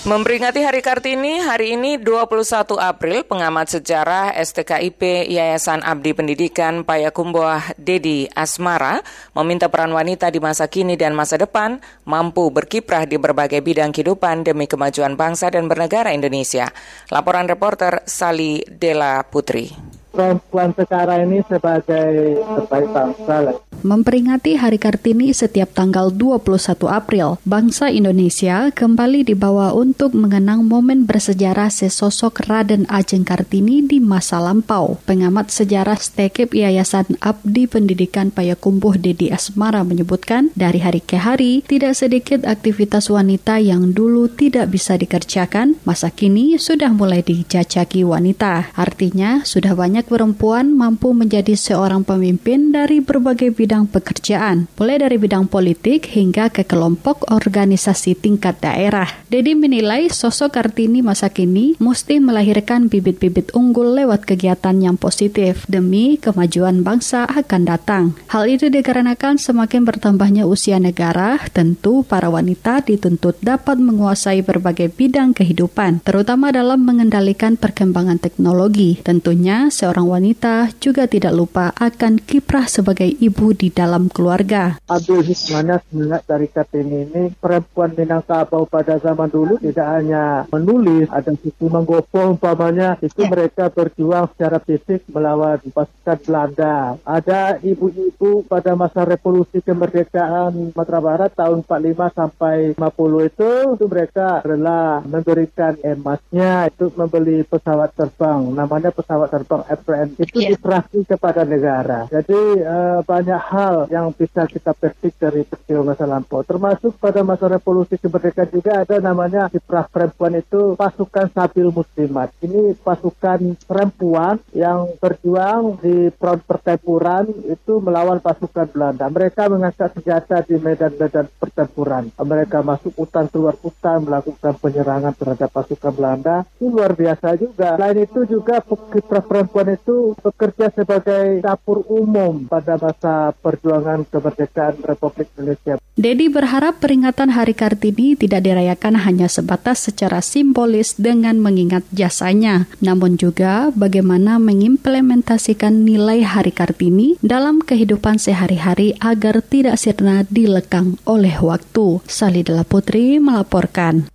[0.08, 8.24] Memperingati Hari Kartini, hari ini 21 April, pengamat sejarah STKIP Yayasan Abdi Pendidikan Payakumbuh Dedi
[8.32, 9.04] Asmara
[9.36, 14.48] meminta peran wanita di masa kini dan masa depan mampu berkiprah di berbagai bidang kehidupan
[14.48, 16.72] demi kemajuan bangsa dan bernegara Indonesia.
[17.12, 19.87] Laporan reporter Sali Dela Putri.
[20.18, 23.54] Perempuan sekarang ini sebagai terbaik bangsa.
[23.78, 31.70] Memperingati Hari Kartini setiap tanggal 21 April, bangsa Indonesia kembali dibawa untuk mengenang momen bersejarah
[31.70, 34.98] sesosok Raden Ajeng Kartini di masa lampau.
[35.06, 41.94] Pengamat sejarah Stekip Yayasan Abdi Pendidikan Payakumbuh Dedi Asmara menyebutkan, dari hari ke hari, tidak
[41.94, 48.74] sedikit aktivitas wanita yang dulu tidak bisa dikerjakan, masa kini sudah mulai dijajaki wanita.
[48.74, 55.44] Artinya, sudah banyak perempuan mampu menjadi seorang pemimpin dari berbagai bidang pekerjaan, mulai dari bidang
[55.46, 59.06] politik hingga ke kelompok organisasi tingkat daerah.
[59.28, 66.16] Dedi menilai sosok Kartini masa kini mesti melahirkan bibit-bibit unggul lewat kegiatan yang positif demi
[66.16, 68.04] kemajuan bangsa akan datang.
[68.32, 75.36] Hal itu dikarenakan semakin bertambahnya usia negara, tentu para wanita dituntut dapat menguasai berbagai bidang
[75.36, 78.96] kehidupan, terutama dalam mengendalikan perkembangan teknologi.
[79.04, 84.76] Tentunya seorang wanita juga tidak lupa akan kiprah sebagai ibu di dalam keluarga.
[84.84, 91.32] Ambil hikmahnya semangat dari Kartini ini perempuan Minangkabau pada zaman dulu tidak hanya menulis, ada
[91.32, 97.00] suku menggopo umpamanya itu mereka berjuang secara fisik melawan pasukan Belanda.
[97.08, 104.44] Ada ibu-ibu pada masa revolusi kemerdekaan Sumatera Barat tahun 45 sampai 50 itu, itu mereka
[104.44, 112.10] rela memberikan emasnya itu membeli pesawat terbang namanya pesawat terbang F-1 itu diserahkan kepada negara.
[112.10, 116.42] Jadi eh, banyak hal yang bisa kita petik dari peristiwa masa lampau.
[116.42, 122.34] Termasuk pada masa revolusi kemerdekaan juga ada namanya kiprah perempuan itu pasukan Sabil Muslimat.
[122.42, 129.06] Ini pasukan perempuan yang berjuang di front pertempuran itu melawan pasukan Belanda.
[129.08, 132.10] Mereka mengangkat senjata di medan-medan pertempuran.
[132.18, 136.36] Mereka masuk hutan keluar hutan melakukan penyerangan terhadap pasukan Belanda.
[136.56, 137.76] Itu luar biasa juga.
[137.78, 145.28] Selain itu juga kiprah perempuan itu bekerja sebagai dapur umum pada masa perjuangan kemerdekaan Republik
[145.36, 145.76] Indonesia.
[145.98, 153.18] Dedi berharap peringatan Hari Kartini tidak dirayakan hanya sebatas secara simbolis dengan mengingat jasanya, namun
[153.18, 161.98] juga bagaimana mengimplementasikan nilai Hari Kartini dalam kehidupan sehari-hari agar tidak sirna dilekang oleh waktu.
[162.06, 164.06] Salidela Putri melaporkan.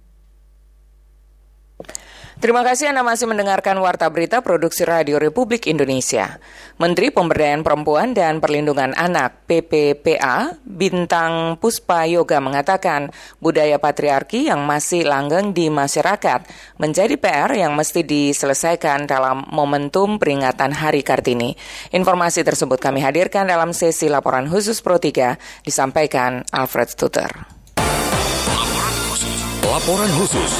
[2.44, 6.44] Terima kasih Anda masih mendengarkan Warta Berita Produksi Radio Republik Indonesia.
[6.76, 15.08] Menteri Pemberdayaan Perempuan dan Perlindungan Anak PPPA Bintang Puspa Yoga mengatakan budaya patriarki yang masih
[15.08, 16.44] langgeng di masyarakat
[16.84, 21.56] menjadi PR yang mesti diselesaikan dalam momentum peringatan Hari Kartini.
[21.96, 27.32] Informasi tersebut kami hadirkan dalam sesi laporan khusus Pro 3 disampaikan Alfred Stuter.
[27.80, 29.32] Laporan khusus
[29.64, 30.54] Laporan khusus.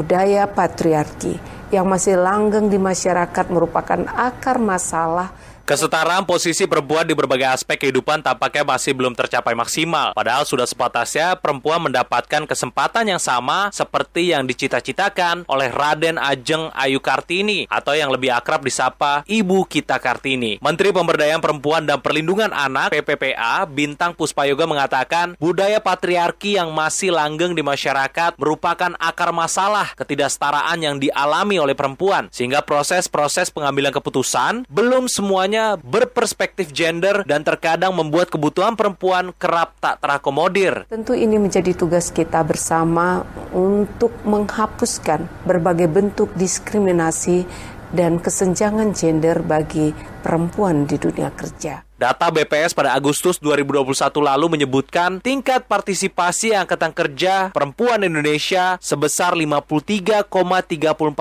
[0.00, 1.36] Budaya patriarki
[1.68, 5.28] yang masih langgeng di masyarakat merupakan akar masalah
[5.70, 10.18] Kesetaraan posisi perempuan di berbagai aspek kehidupan tampaknya masih belum tercapai maksimal.
[10.18, 16.98] Padahal sudah sepatasnya perempuan mendapatkan kesempatan yang sama seperti yang dicita-citakan oleh Raden Ajeng Ayu
[16.98, 20.58] Kartini atau yang lebih akrab disapa Ibu Kita Kartini.
[20.58, 27.54] Menteri Pemberdayaan Perempuan dan Perlindungan Anak PPPA Bintang Puspayoga mengatakan budaya patriarki yang masih langgeng
[27.54, 35.06] di masyarakat merupakan akar masalah ketidaksetaraan yang dialami oleh perempuan sehingga proses-proses pengambilan keputusan belum
[35.06, 40.88] semuanya berperspektif gender dan terkadang membuat kebutuhan perempuan kerap tak terakomodir.
[40.88, 47.44] Tentu ini menjadi tugas kita bersama untuk menghapuskan berbagai bentuk diskriminasi
[47.90, 49.90] dan kesenjangan gender bagi
[50.22, 51.89] perempuan di dunia kerja.
[52.00, 53.84] Data BPS pada Agustus 2021
[54.24, 60.32] lalu menyebutkan tingkat partisipasi Angkatan Kerja Perempuan Indonesia sebesar 53,34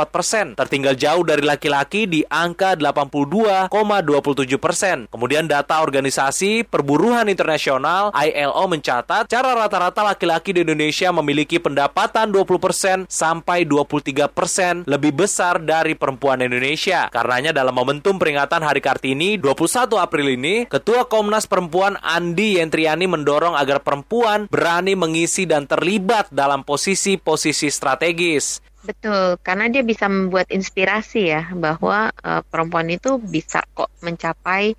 [0.07, 5.03] persen, tertinggal jauh dari laki-laki di angka 82,27 persen.
[5.11, 12.55] Kemudian data Organisasi Perburuhan Internasional ILO mencatat cara rata-rata laki-laki di Indonesia memiliki pendapatan 20
[12.55, 17.11] persen sampai 23 persen lebih besar dari perempuan Indonesia.
[17.11, 23.57] Karenanya dalam momentum peringatan Hari Kartini 21 April ini, Ketua Komnas Perempuan Andi Yentriani mendorong
[23.57, 28.61] agar perempuan berani mengisi dan terlibat dalam posisi-posisi strategis.
[28.80, 34.73] Betul, karena dia bisa membuat inspirasi ya bahwa uh, perempuan itu bisa kok mencapai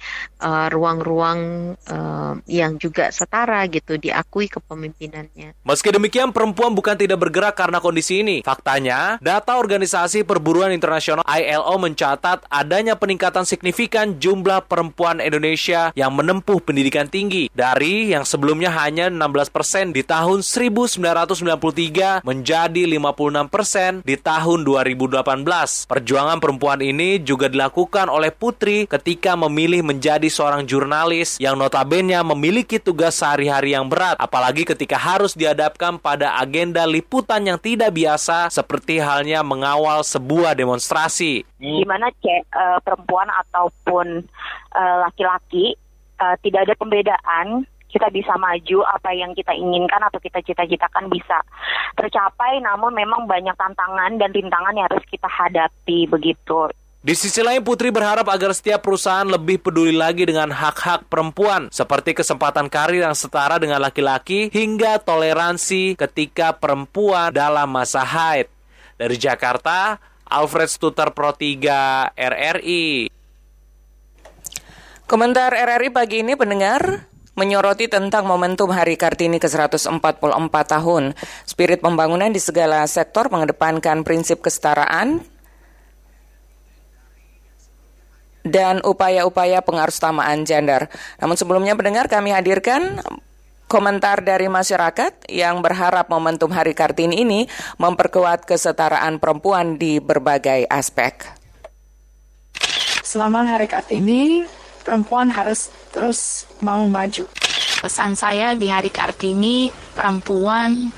[0.72, 1.40] ruang-ruang
[1.84, 5.52] uh, uh, yang juga setara gitu diakui kepemimpinannya.
[5.66, 8.40] Meski demikian perempuan bukan tidak bergerak karena kondisi ini.
[8.40, 16.62] Faktanya, data Organisasi Perburuan Internasional ILO mencatat adanya peningkatan signifikan jumlah perempuan Indonesia yang menempuh
[16.64, 25.90] pendidikan tinggi dari yang sebelumnya hanya 16% di tahun 1993 menjadi 56% di tahun 2018.
[25.90, 32.78] Perjuangan perempuan ini juga dilakukan oleh Putri ketika memilih menjadi seorang jurnalis yang notabene memiliki
[32.78, 39.02] tugas sehari-hari yang berat, apalagi ketika harus dihadapkan pada agenda liputan yang tidak biasa seperti
[39.02, 41.42] halnya mengawal sebuah demonstrasi.
[41.58, 44.24] Di mana cek uh, perempuan ataupun
[44.74, 45.74] uh, laki-laki
[46.22, 51.42] uh, tidak ada pembedaan kita bisa maju apa yang kita inginkan atau kita cita-citakan bisa
[51.98, 56.70] tercapai namun memang banyak tantangan dan rintangan yang harus kita hadapi begitu.
[57.00, 62.12] Di sisi lain, Putri berharap agar setiap perusahaan lebih peduli lagi dengan hak-hak perempuan, seperti
[62.12, 68.52] kesempatan karir yang setara dengan laki-laki hingga toleransi ketika perempuan dalam masa haid.
[69.00, 69.96] Dari Jakarta,
[70.28, 73.08] Alfred Stuter Pro 3 RRI.
[75.08, 77.09] Komentar RRI pagi ini pendengar
[77.40, 81.16] menyoroti tentang momentum Hari Kartini ke-144 tahun.
[81.48, 85.24] Spirit pembangunan di segala sektor mengedepankan prinsip kesetaraan
[88.44, 90.92] dan upaya-upaya pengarustamaan gender.
[91.16, 93.00] Namun sebelumnya pendengar kami hadirkan
[93.70, 97.40] komentar dari masyarakat yang berharap momentum Hari Kartini ini
[97.80, 101.40] memperkuat kesetaraan perempuan di berbagai aspek.
[103.06, 104.44] Selamat Hari Kartini,
[104.90, 107.22] perempuan harus terus mau maju.
[107.78, 110.90] Pesan saya di Hari Kartini, perempuan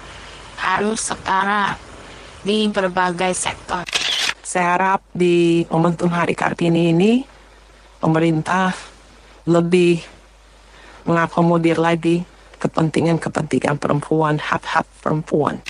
[0.57, 1.77] harus setara
[2.41, 3.85] di berbagai sektor.
[4.41, 7.21] Saya harap di momentum Hari Kartini ini,
[8.01, 8.73] pemerintah
[9.45, 10.01] lebih
[11.05, 12.25] mengakomodir lagi
[12.65, 15.61] kepentingan-kepentingan perempuan, hak-hak perempuan.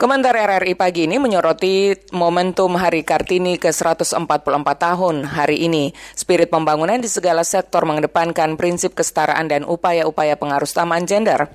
[0.00, 5.92] Komentar RRI pagi ini menyoroti momentum Hari Kartini ke-144 tahun hari ini.
[6.16, 11.52] Spirit pembangunan di segala sektor mengedepankan prinsip kesetaraan dan upaya-upaya pengarustamaan gender.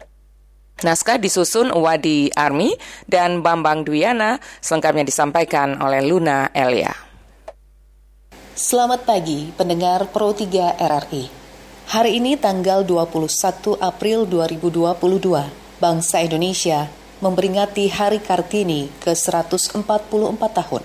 [0.85, 2.77] Naskah disusun Wadi Army
[3.09, 6.93] dan Bambang Dwiana, selengkapnya disampaikan oleh Luna Elia.
[8.53, 11.24] Selamat pagi, pendengar Pro 3 RRI.
[11.97, 20.83] Hari ini tanggal 21 April 2022, bangsa Indonesia memperingati Hari Kartini ke-144 tahun.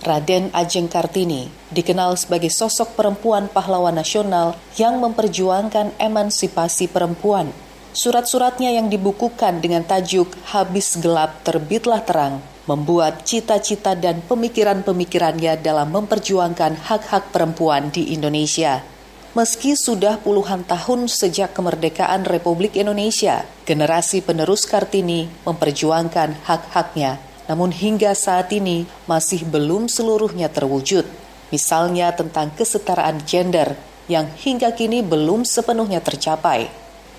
[0.00, 7.50] Raden Ajeng Kartini dikenal sebagai sosok perempuan pahlawan nasional yang memperjuangkan emansipasi perempuan.
[7.90, 12.38] Surat-suratnya yang dibukukan dengan tajuk Habis Gelap Terbitlah Terang
[12.70, 18.86] membuat cita-cita dan pemikiran-pemikirannya dalam memperjuangkan hak-hak perempuan di Indonesia.
[19.30, 27.22] Meski sudah puluhan tahun sejak kemerdekaan Republik Indonesia, generasi penerus Kartini memperjuangkan hak-haknya.
[27.46, 31.06] Namun hingga saat ini masih belum seluruhnya terwujud.
[31.54, 33.78] Misalnya tentang kesetaraan gender
[34.10, 36.66] yang hingga kini belum sepenuhnya tercapai.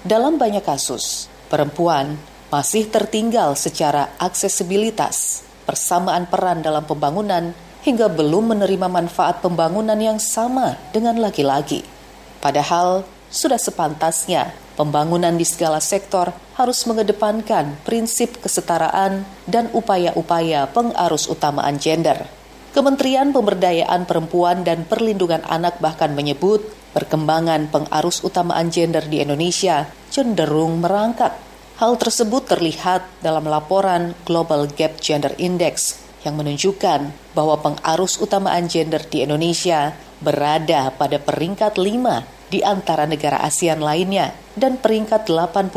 [0.03, 2.19] dalam banyak kasus, perempuan
[2.51, 7.55] masih tertinggal secara aksesibilitas, persamaan peran dalam pembangunan,
[7.87, 12.00] hingga belum menerima manfaat pembangunan yang sama dengan laki-laki.
[12.41, 21.79] Padahal sudah sepantasnya pembangunan di segala sektor harus mengedepankan prinsip kesetaraan dan upaya-upaya pengarus utamaan
[21.79, 22.27] gender.
[22.75, 30.83] Kementerian Pemberdayaan Perempuan dan Perlindungan Anak bahkan menyebut perkembangan pengarus utamaan gender di Indonesia cenderung
[30.83, 31.35] merangkak.
[31.79, 39.01] Hal tersebut terlihat dalam laporan Global Gap Gender Index yang menunjukkan bahwa pengarus utamaan gender
[39.03, 45.73] di Indonesia berada pada peringkat 5 di antara negara ASEAN lainnya dan peringkat 85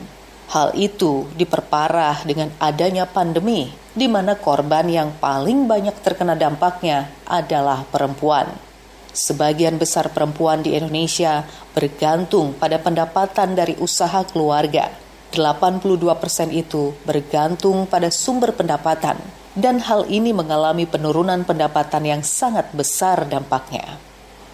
[0.55, 7.83] Hal itu diperparah dengan adanya pandemi, di mana korban yang paling banyak terkena dampaknya adalah
[7.83, 8.72] perempuan.
[9.13, 11.45] Sebagian besar perempuan di Indonesia
[11.77, 14.89] bergantung pada pendapatan dari usaha keluarga.
[15.29, 19.17] 82 persen itu bergantung pada sumber pendapatan,
[19.53, 23.97] dan hal ini mengalami penurunan pendapatan yang sangat besar dampaknya.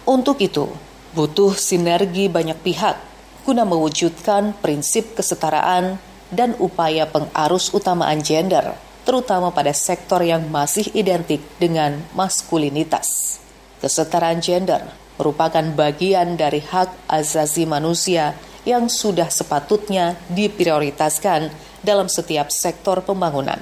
[0.04, 0.68] Untuk itu,
[1.16, 3.10] butuh sinergi banyak pihak
[3.44, 5.96] guna mewujudkan prinsip kesetaraan
[6.30, 13.40] dan upaya pengarus utamaan gender, terutama pada sektor yang masih identik dengan maskulinitas.
[13.80, 14.84] Kesetaraan gender
[15.16, 18.36] merupakan bagian dari hak azazi manusia
[18.68, 21.48] yang sudah sepatutnya diprioritaskan
[21.80, 23.56] dalam setiap sektor pembangunan.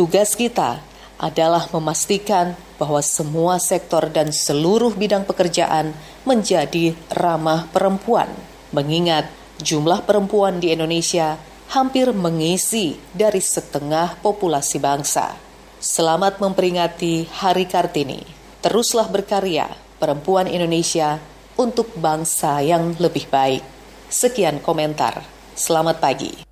[0.00, 0.80] Tugas kita
[1.20, 5.92] adalah memastikan bahwa semua sektor dan seluruh bidang pekerjaan
[6.24, 8.32] menjadi ramah perempuan,
[8.72, 9.28] mengingat
[9.60, 11.36] jumlah perempuan di Indonesia
[11.68, 15.36] hampir mengisi dari setengah populasi bangsa.
[15.76, 21.20] Selamat memperingati Hari Kartini teruslah berkarya perempuan Indonesia
[21.56, 23.64] untuk bangsa yang lebih baik.
[24.08, 25.24] Sekian komentar.
[25.56, 26.49] Selamat pagi.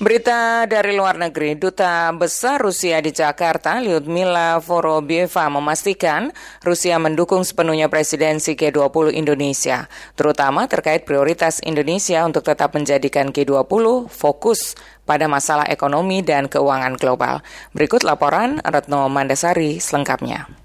[0.00, 6.32] Berita dari luar negeri, Duta Besar Rusia di Jakarta, Lyudmila Vorobieva, memastikan
[6.64, 14.72] Rusia mendukung sepenuhnya presidensi G20 Indonesia, terutama terkait prioritas Indonesia untuk tetap menjadikan G20 fokus
[15.04, 17.44] pada masalah ekonomi dan keuangan global.
[17.76, 20.59] Berikut laporan Retno Mandasari selengkapnya.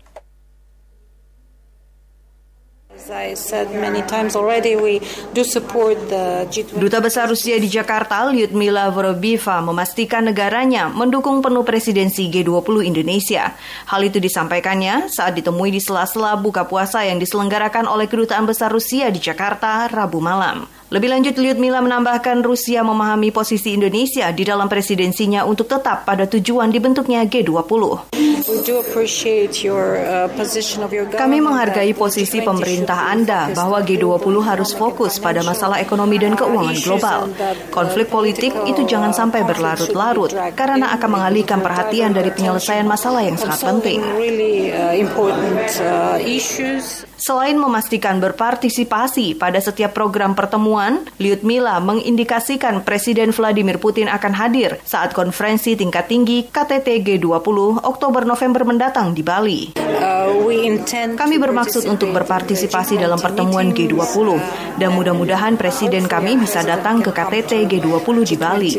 [6.79, 13.51] Duta Besar Rusia di Jakarta, Lyudmila Vorobieva, memastikan negaranya mendukung penuh presidensi G20 Indonesia.
[13.91, 19.11] Hal itu disampaikannya saat ditemui di sela-sela buka puasa yang diselenggarakan oleh Kedutaan Besar Rusia
[19.11, 20.63] di Jakarta Rabu malam.
[20.85, 26.69] Lebih lanjut, Lyudmila menambahkan Rusia memahami posisi Indonesia di dalam presidensinya untuk tetap pada tujuan
[26.69, 28.05] dibentuknya G20.
[28.45, 30.29] Uh,
[31.09, 37.33] Kami menghargai posisi pemerintah Anda bahwa G20 harus fokus pada masalah ekonomi dan keuangan global.
[37.73, 43.65] Konflik politik itu jangan sampai berlarut-larut karena akan mengalihkan perhatian dari penyelesaian masalah yang sangat
[43.65, 44.05] penting.
[47.15, 55.15] Selain memastikan berpartisipasi pada setiap program pertemuan, Lyudmila mengindikasikan Presiden Vladimir Putin akan hadir saat
[55.15, 59.61] konferensi tingkat tinggi KTT G20 Oktober-November mendatang di Bali.
[61.15, 64.27] Kami bermaksud untuk berpartisipasi dalam pertemuan G20
[64.75, 68.71] dan mudah-mudahan Presiden kami bisa datang ke KTT G20 di Bali.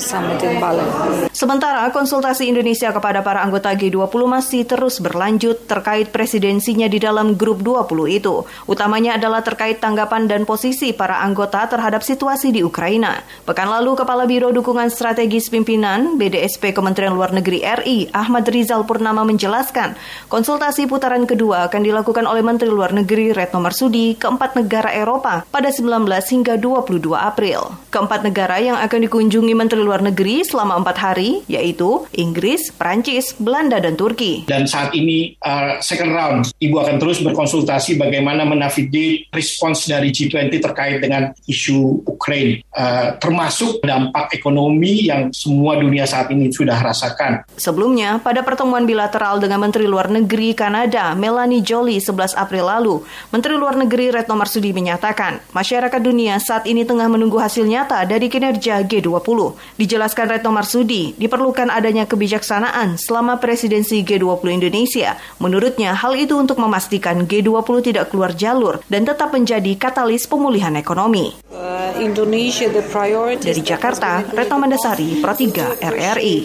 [1.33, 7.65] Sementara konsultasi Indonesia kepada para anggota G20 masih terus berlanjut terkait presidensinya di dalam grup
[7.65, 8.36] 20 itu
[8.67, 13.23] Utamanya adalah terkait tanggapan dan posisi para anggota terhadap situasi di Ukraina.
[13.47, 19.23] Pekan lalu, Kepala Biro Dukungan Strategis Pimpinan BDSP Kementerian Luar Negeri RI, Ahmad Rizal Purnama
[19.23, 19.95] menjelaskan,
[20.27, 25.71] konsultasi putaran kedua akan dilakukan oleh Menteri Luar Negeri Retno Marsudi keempat negara Eropa pada
[25.71, 27.77] 19 hingga 22 April.
[27.93, 33.79] Keempat negara yang akan dikunjungi Menteri Luar Negeri selama empat hari, yaitu Inggris, Prancis, Belanda,
[33.79, 34.49] dan Turki.
[34.49, 40.09] Dan saat ini uh, second round, Ibu akan terus berkonsultasi bagaimana bagaimana menavigate respons dari
[40.09, 46.81] G20 terkait dengan isu Ukraine, uh, termasuk dampak ekonomi yang semua dunia saat ini sudah
[46.81, 47.45] rasakan.
[47.61, 53.53] Sebelumnya, pada pertemuan bilateral dengan Menteri Luar Negeri Kanada, Melanie Jolie 11 April lalu, Menteri
[53.61, 58.81] Luar Negeri Retno Marsudi menyatakan, masyarakat dunia saat ini tengah menunggu hasil nyata dari kinerja
[58.81, 59.29] G20.
[59.77, 65.21] Dijelaskan Retno Marsudi, diperlukan adanya kebijaksanaan selama presidensi G20 Indonesia.
[65.37, 71.35] Menurutnya, hal itu untuk memastikan G20 tidak keluar jalur dan tetap menjadi katalis pemulihan ekonomi.
[71.51, 76.37] Uh, Indonesia, the priority Dari Jakarta, Retno Mandasari, Pro 3 RRI.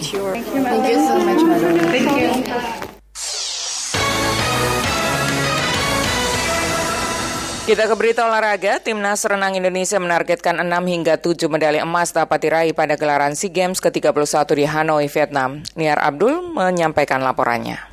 [7.62, 12.74] Kita ke berita olahraga, Timnas Renang Indonesia menargetkan 6 hingga 7 medali emas dapat diraih
[12.74, 15.62] pada gelaran SEA Games ke-31 di Hanoi, Vietnam.
[15.78, 17.91] Niar Abdul menyampaikan laporannya.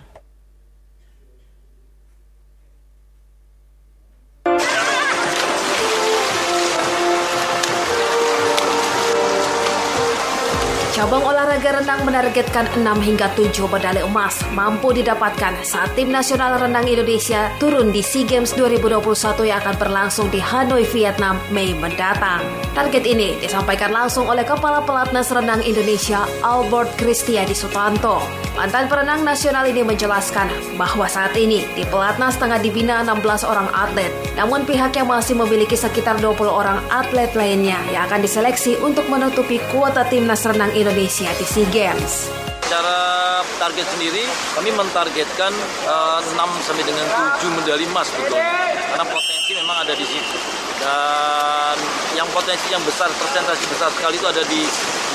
[11.60, 17.52] Olahraga renang menargetkan 6 hingga 7 medali emas mampu didapatkan saat tim nasional renang Indonesia
[17.60, 19.04] turun di SEA Games 2021
[19.44, 22.40] yang akan berlangsung di Hanoi, Vietnam, Mei mendatang.
[22.72, 28.24] Target ini disampaikan langsung oleh Kepala Pelatnas Renang Indonesia Albert Kristiadi Sutanto.
[28.56, 30.48] Mantan perenang nasional ini menjelaskan
[30.80, 36.24] bahwa saat ini di Pelatnas tengah dibina 16 orang atlet, namun pihaknya masih memiliki sekitar
[36.24, 41.66] 20 orang atlet lainnya yang akan diseleksi untuk menutupi kuota timnas renang Indonesia di SEA
[41.74, 42.30] Games.
[42.62, 44.22] Secara target sendiri,
[44.54, 45.50] kami mentargetkan
[45.90, 47.10] uh, eh, 6 sampai dengan
[47.42, 48.38] 7 medali emas betul.
[48.38, 50.38] Karena potensi memang ada di situ.
[50.78, 51.76] Dan
[52.14, 54.62] yang potensi yang besar, presentasi besar sekali itu ada di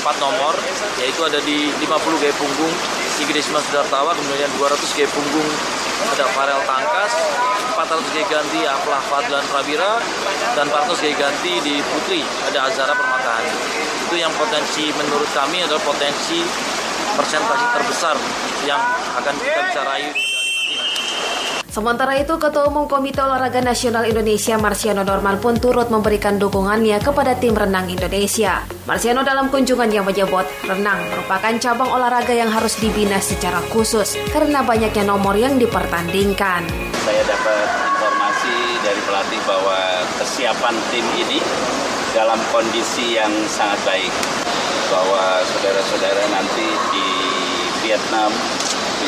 [0.03, 0.59] empat nomor,
[0.99, 2.73] yaitu ada di 50 gaya punggung
[3.23, 5.49] Inggris Mas Dartawa, kemudian 200 gaya punggung
[6.11, 7.11] ada Farel Tangkas,
[7.85, 10.01] 400 gaya ganti Aflah Fadlan Prawira,
[10.57, 12.21] dan 400 gaya ganti di Putri.
[12.49, 13.53] Ada Azara Permatahani
[14.05, 16.45] itu yang potensi menurut kami adalah potensi
[17.17, 18.15] persentase terbesar
[18.69, 18.81] yang
[19.17, 20.34] akan kita bisa raih
[21.75, 27.35] Sementara itu, Ketua Umum Komite Olahraga Nasional Indonesia Marciano Norman pun turut memberikan dukungannya kepada
[27.35, 28.63] tim renang Indonesia.
[28.87, 35.03] Marciano dalam kunjungannya menyebut, renang merupakan cabang olahraga yang harus dibina secara khusus karena banyaknya
[35.03, 36.63] nomor yang dipertandingkan.
[37.03, 39.79] Saya dapat informasi dari pelatih bahwa
[40.23, 41.43] kesiapan tim ini
[42.15, 44.15] dalam kondisi yang sangat baik
[44.87, 47.07] bahwa saudara-saudara nanti di
[47.83, 48.31] Vietnam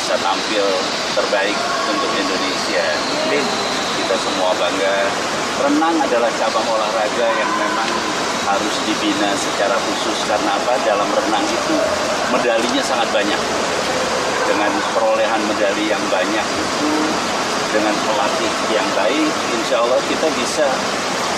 [0.07, 0.63] bisa tampil
[1.19, 1.57] terbaik
[1.91, 2.85] untuk Indonesia.
[3.27, 3.43] Jadi
[3.99, 5.03] kita semua bangga.
[5.67, 7.91] Renang adalah cabang olahraga yang memang
[8.47, 10.79] harus dibina secara khusus karena apa?
[10.87, 11.75] Dalam renang itu
[12.31, 13.41] medalinya sangat banyak.
[14.47, 16.91] Dengan perolehan medali yang banyak itu
[17.75, 20.71] dengan pelatih yang baik, insya Allah kita bisa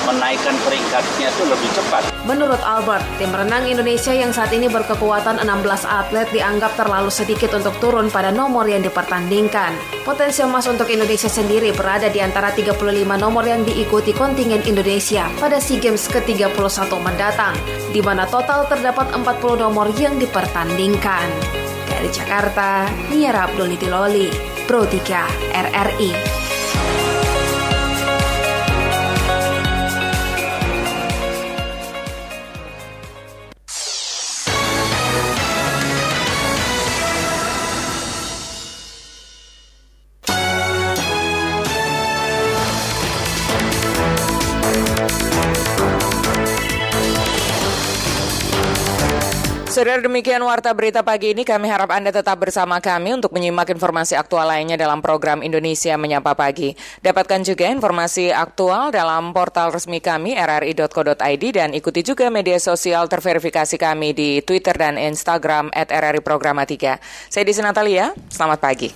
[0.10, 2.02] menaikkan peringkatnya itu lebih cepat.
[2.26, 7.78] Menurut Albert, tim renang Indonesia yang saat ini berkekuatan 16 atlet dianggap terlalu sedikit untuk
[7.78, 9.78] turun pada nomor yang dipertandingkan.
[10.02, 12.82] Potensi emas untuk Indonesia sendiri berada di antara 35
[13.16, 16.58] nomor yang diikuti kontingen Indonesia pada SEA Games ke-31
[17.00, 17.54] mendatang,
[17.94, 21.30] di mana total terdapat 40 nomor yang dipertandingkan.
[21.90, 24.30] Dari Jakarta, Nia Abdul Loli,
[24.70, 26.39] Pro 3 RRI.
[49.80, 54.12] Saudara demikian warta berita pagi ini kami harap Anda tetap bersama kami untuk menyimak informasi
[54.20, 56.76] aktual lainnya dalam program Indonesia Menyapa Pagi.
[57.00, 63.80] Dapatkan juga informasi aktual dalam portal resmi kami rri.co.id dan ikuti juga media sosial terverifikasi
[63.80, 67.00] kami di Twitter dan Instagram at RRI Programa 3.
[67.32, 68.92] Saya Desi Natalia, selamat pagi.